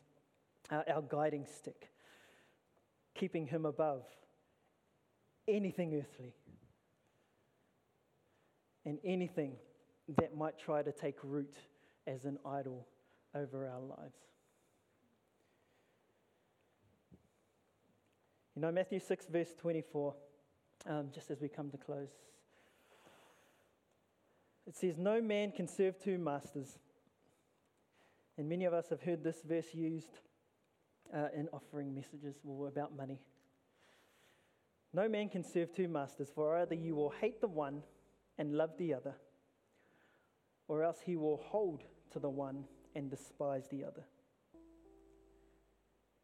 our 0.70 1.02
guiding 1.02 1.44
stick, 1.44 1.90
keeping 3.14 3.46
Him 3.46 3.66
above 3.66 4.06
anything 5.46 5.92
earthly 5.94 6.32
and 8.86 8.98
anything 9.04 9.56
that 10.16 10.34
might 10.34 10.58
try 10.58 10.82
to 10.82 10.90
take 10.90 11.16
root 11.22 11.54
as 12.06 12.24
an 12.24 12.38
idol 12.46 12.86
over 13.34 13.66
our 13.68 13.80
lives. 13.80 14.16
You 18.56 18.62
know, 18.62 18.72
Matthew 18.72 19.00
6, 19.00 19.26
verse 19.26 19.52
24, 19.60 20.14
um, 20.86 21.10
just 21.14 21.30
as 21.30 21.42
we 21.42 21.48
come 21.50 21.68
to 21.68 21.76
close, 21.76 22.08
it 24.66 24.76
says, 24.76 24.96
No 24.98 25.20
man 25.20 25.52
can 25.52 25.68
serve 25.68 25.98
two 26.02 26.18
masters. 26.18 26.78
And 28.36 28.48
many 28.48 28.64
of 28.64 28.72
us 28.72 28.88
have 28.90 29.02
heard 29.02 29.22
this 29.22 29.42
verse 29.46 29.72
used 29.72 30.18
uh, 31.14 31.28
in 31.36 31.48
offering 31.52 31.94
messages 31.94 32.36
about 32.66 32.96
money. 32.96 33.20
No 34.92 35.08
man 35.08 35.28
can 35.28 35.44
serve 35.44 35.74
two 35.74 35.88
masters, 35.88 36.28
for 36.34 36.56
either 36.58 36.74
you 36.74 36.94
will 36.94 37.10
hate 37.20 37.40
the 37.40 37.48
one 37.48 37.82
and 38.38 38.56
love 38.56 38.70
the 38.78 38.94
other, 38.94 39.14
or 40.68 40.82
else 40.82 40.98
he 41.04 41.16
will 41.16 41.40
hold 41.44 41.82
to 42.12 42.18
the 42.18 42.30
one 42.30 42.64
and 42.94 43.10
despise 43.10 43.68
the 43.70 43.84
other. 43.84 44.04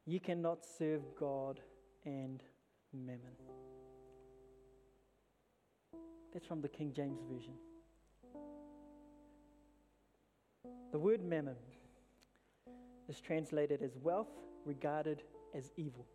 You 0.07 0.21
cannot 0.21 0.65
serve 0.65 1.03
God 1.19 1.61
and 2.05 2.43
mammon. 2.93 3.37
That's 6.33 6.47
from 6.47 6.61
the 6.61 6.69
King 6.69 6.93
James 6.95 7.21
Version. 7.31 7.55
The 10.93 10.99
word 10.99 11.23
mammon 11.23 11.57
is 13.09 13.21
translated 13.21 13.83
as 13.83 13.97
wealth 14.03 14.33
regarded 14.65 15.23
as 15.55 15.71
evil, 15.77 16.07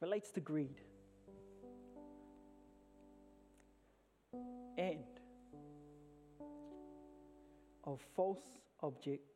relates 0.00 0.30
to 0.32 0.40
greed. 0.40 0.80
And 4.76 5.04
of 7.84 8.00
false 8.16 8.58
objects 8.82 9.34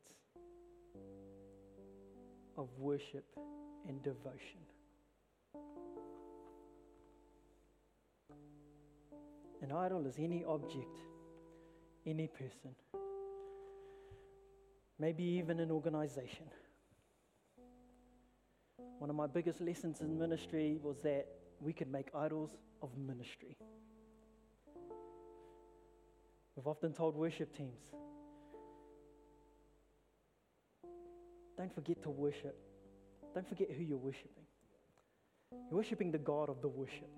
of 2.57 2.67
worship 2.77 3.25
and 3.87 4.03
devotion. 4.03 4.59
An 9.61 9.71
idol 9.71 10.05
is 10.07 10.15
any 10.17 10.43
object, 10.45 10.97
any 12.05 12.27
person, 12.27 12.75
maybe 14.99 15.23
even 15.23 15.59
an 15.59 15.71
organization. 15.71 16.45
One 18.99 19.09
of 19.09 19.15
my 19.15 19.27
biggest 19.27 19.61
lessons 19.61 20.01
in 20.01 20.19
ministry 20.19 20.77
was 20.83 20.97
that 21.03 21.25
we 21.61 21.71
could 21.71 21.89
make 21.89 22.09
idols 22.13 22.57
of 22.81 22.89
ministry. 22.97 23.57
We've 26.55 26.67
often 26.67 26.91
told 26.91 27.15
worship 27.15 27.55
teams 27.55 27.79
don't 31.57 31.73
forget 31.75 32.01
to 32.03 32.09
worship. 32.09 32.57
Don't 33.33 33.47
forget 33.47 33.69
who 33.69 33.83
you're 33.83 33.97
worshiping. 33.97 34.45
You're 35.51 35.77
worshiping 35.77 36.09
the 36.09 36.17
God 36.17 36.49
of 36.49 36.61
the 36.61 36.69
worship, 36.69 37.09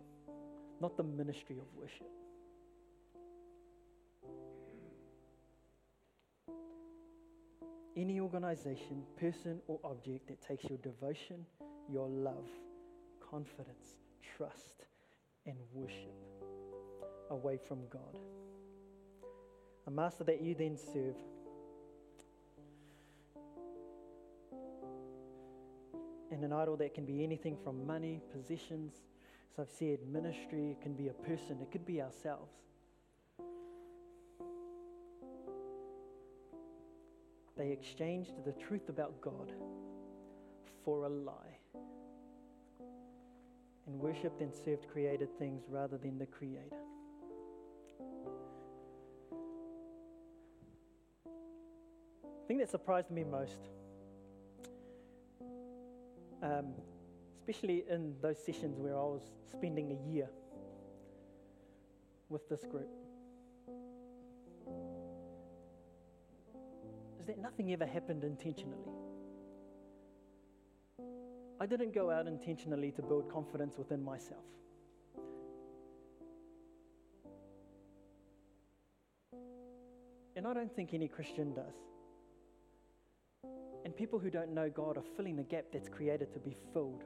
not 0.79 0.97
the 0.97 1.03
ministry 1.03 1.57
of 1.59 1.65
worship. 1.75 2.09
Any 7.97 8.19
organization, 8.19 9.03
person, 9.19 9.59
or 9.67 9.79
object 9.83 10.27
that 10.29 10.41
takes 10.41 10.63
your 10.69 10.77
devotion, 10.79 11.45
your 11.89 12.07
love, 12.07 12.47
confidence, 13.29 13.95
trust, 14.37 14.85
and 15.45 15.55
worship 15.73 16.15
away 17.29 17.57
from 17.67 17.79
God. 17.89 18.17
A 19.87 19.91
master 19.91 20.23
that 20.23 20.41
you 20.41 20.55
then 20.55 20.77
serve 20.77 21.15
and 26.31 26.43
an 26.43 26.53
idol 26.53 26.77
that 26.77 26.93
can 26.93 27.05
be 27.05 27.23
anything 27.23 27.57
from 27.63 27.85
money, 27.85 28.21
possessions. 28.33 28.93
So 29.55 29.63
I've 29.63 29.69
said 29.69 29.99
ministry, 30.07 30.71
it 30.71 30.81
can 30.81 30.93
be 30.93 31.09
a 31.09 31.13
person, 31.13 31.57
it 31.61 31.71
could 31.71 31.85
be 31.85 32.01
ourselves. 32.01 32.53
They 37.61 37.69
exchanged 37.69 38.31
the 38.43 38.53
truth 38.53 38.89
about 38.89 39.21
God 39.21 39.51
for 40.83 41.03
a 41.03 41.09
lie 41.09 41.59
and 43.85 43.99
worshipped 43.99 44.41
and 44.41 44.51
served 44.51 44.87
created 44.91 45.29
things 45.37 45.61
rather 45.69 45.99
than 45.99 46.17
the 46.17 46.25
Creator. 46.25 46.81
The 52.23 52.47
thing 52.47 52.57
that 52.57 52.71
surprised 52.71 53.11
me 53.11 53.23
most 53.23 53.59
um, 56.41 56.73
especially 57.37 57.83
in 57.87 58.15
those 58.23 58.43
sessions 58.43 58.79
where 58.79 58.97
I 58.97 59.03
was 59.03 59.21
spending 59.51 59.91
a 59.91 60.11
year 60.11 60.29
with 62.27 62.49
this 62.49 62.65
group, 62.65 62.89
is 67.21 67.27
that 67.27 67.39
nothing 67.39 67.71
ever 67.71 67.85
happened 67.85 68.23
intentionally. 68.23 68.89
I 71.59 71.67
didn't 71.67 71.93
go 71.93 72.09
out 72.09 72.25
intentionally 72.25 72.91
to 72.93 73.03
build 73.03 73.31
confidence 73.31 73.77
within 73.77 74.03
myself. 74.03 74.43
And 80.35 80.47
I 80.47 80.53
don't 80.55 80.75
think 80.75 80.95
any 80.95 81.07
Christian 81.07 81.53
does. 81.53 81.75
And 83.85 83.95
people 83.95 84.17
who 84.17 84.31
don't 84.31 84.51
know 84.51 84.71
God 84.71 84.97
are 84.97 85.03
filling 85.15 85.35
the 85.35 85.43
gap 85.43 85.65
that's 85.71 85.89
created 85.89 86.33
to 86.33 86.39
be 86.39 86.55
filled 86.73 87.03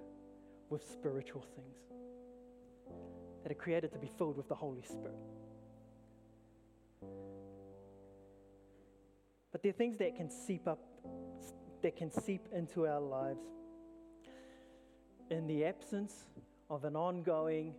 with 0.69 0.89
spiritual 0.89 1.45
things, 1.57 1.77
that 3.43 3.51
are 3.51 3.55
created 3.55 3.91
to 3.91 3.99
be 3.99 4.09
filled 4.17 4.37
with 4.37 4.47
the 4.47 4.55
Holy 4.55 4.83
Spirit. 4.83 5.19
But 9.55 9.63
there 9.63 9.69
are 9.69 9.71
things 9.71 9.95
that 9.99 10.17
can 10.17 10.29
seep 10.29 10.67
up, 10.67 10.83
that 11.81 11.95
can 11.95 12.11
seep 12.11 12.45
into 12.53 12.87
our 12.87 12.99
lives 12.99 13.45
in 15.31 15.47
the 15.47 15.63
absence 15.63 16.13
of 16.69 16.83
an 16.83 16.97
ongoing 16.97 17.73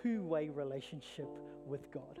two 0.00 0.22
way 0.22 0.50
relationship 0.50 1.28
with 1.66 1.90
God. 1.90 2.20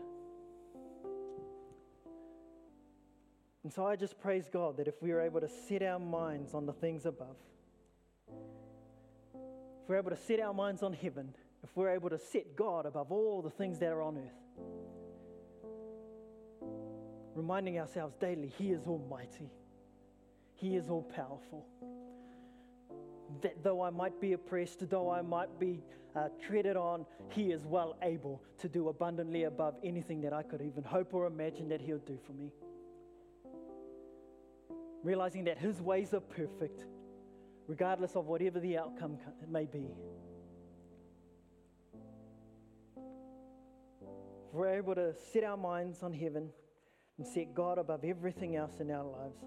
And 3.62 3.72
so 3.72 3.86
I 3.86 3.94
just 3.94 4.20
praise 4.20 4.48
God 4.52 4.76
that 4.78 4.88
if 4.88 5.00
we 5.00 5.12
are 5.12 5.20
able 5.20 5.40
to 5.40 5.48
set 5.68 5.84
our 5.84 6.00
minds 6.00 6.52
on 6.52 6.66
the 6.66 6.72
things 6.72 7.06
above, 7.06 7.36
if 8.24 9.88
we're 9.88 9.98
able 9.98 10.10
to 10.10 10.16
set 10.16 10.40
our 10.40 10.52
minds 10.52 10.82
on 10.82 10.92
heaven, 10.92 11.32
if 11.62 11.70
we're 11.76 11.90
able 11.90 12.10
to 12.10 12.18
set 12.18 12.56
God 12.56 12.86
above 12.86 13.12
all 13.12 13.40
the 13.40 13.50
things 13.50 13.78
that 13.78 13.92
are 13.92 14.02
on 14.02 14.16
earth, 14.16 14.75
reminding 17.36 17.78
ourselves 17.78 18.16
daily, 18.16 18.52
He 18.58 18.72
is 18.72 18.86
almighty, 18.86 19.50
He 20.54 20.74
is 20.76 20.88
all 20.90 21.02
powerful. 21.02 21.66
That 23.42 23.62
though 23.62 23.82
I 23.82 23.90
might 23.90 24.20
be 24.20 24.32
oppressed, 24.32 24.88
though 24.88 25.10
I 25.10 25.22
might 25.22 25.60
be 25.60 25.82
uh, 26.14 26.28
treaded 26.44 26.76
on, 26.76 27.06
He 27.28 27.52
is 27.52 27.64
well 27.64 27.96
able 28.02 28.42
to 28.58 28.68
do 28.68 28.88
abundantly 28.88 29.44
above 29.44 29.76
anything 29.84 30.20
that 30.22 30.32
I 30.32 30.42
could 30.42 30.62
even 30.62 30.82
hope 30.82 31.14
or 31.14 31.26
imagine 31.26 31.68
that 31.68 31.80
He'll 31.80 31.98
do 31.98 32.18
for 32.26 32.32
me 32.32 32.50
realizing 35.06 35.44
that 35.44 35.56
His 35.56 35.80
ways 35.80 36.12
are 36.14 36.20
perfect, 36.20 36.84
regardless 37.68 38.16
of 38.16 38.26
whatever 38.26 38.58
the 38.58 38.76
outcome 38.76 39.18
may 39.48 39.64
be. 39.64 39.86
We're 44.52 44.74
able 44.74 44.96
to 44.96 45.14
set 45.32 45.44
our 45.44 45.56
minds 45.56 46.02
on 46.02 46.12
heaven 46.12 46.50
and 47.18 47.26
set 47.26 47.54
God 47.54 47.78
above 47.78 48.04
everything 48.04 48.56
else 48.56 48.80
in 48.80 48.90
our 48.90 49.04
lives, 49.04 49.38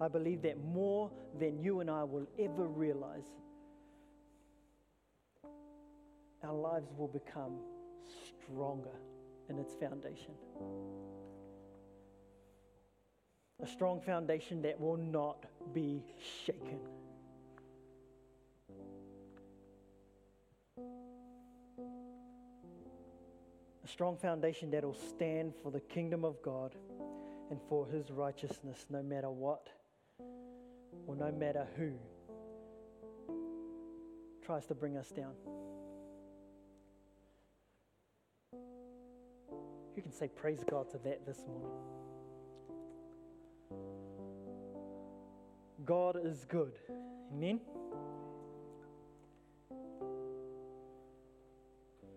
I 0.00 0.08
believe 0.08 0.42
that 0.42 0.62
more 0.62 1.10
than 1.38 1.62
you 1.62 1.80
and 1.80 1.90
I 1.90 2.04
will 2.04 2.26
ever 2.38 2.66
realize, 2.66 3.26
our 6.42 6.54
lives 6.54 6.88
will 6.96 7.08
become 7.08 7.58
stronger 8.44 8.96
in 9.48 9.58
its 9.58 9.74
foundation 9.74 10.34
a 13.60 13.66
strong 13.66 14.00
foundation 14.00 14.62
that 14.62 14.80
will 14.80 14.96
not 14.96 15.44
be 15.74 16.02
shaken. 16.46 16.78
A 23.84 23.88
strong 23.88 24.16
foundation 24.16 24.70
that 24.70 24.84
will 24.84 24.94
stand 24.94 25.54
for 25.60 25.72
the 25.72 25.80
kingdom 25.80 26.24
of 26.24 26.40
God 26.42 26.76
and 27.50 27.60
for 27.68 27.86
his 27.86 28.10
righteousness, 28.10 28.86
no 28.90 29.02
matter 29.02 29.30
what 29.30 29.68
or 31.06 31.16
no 31.16 31.32
matter 31.32 31.66
who 31.76 31.92
tries 34.44 34.66
to 34.66 34.74
bring 34.74 34.96
us 34.96 35.08
down. 35.10 35.32
You 39.96 40.02
can 40.02 40.12
say 40.12 40.28
praise 40.28 40.64
God 40.70 40.90
to 40.92 40.98
that 40.98 41.26
this 41.26 41.42
morning. 41.46 41.72
God 45.84 46.18
is 46.24 46.44
good. 46.44 46.72
Amen. 47.32 47.60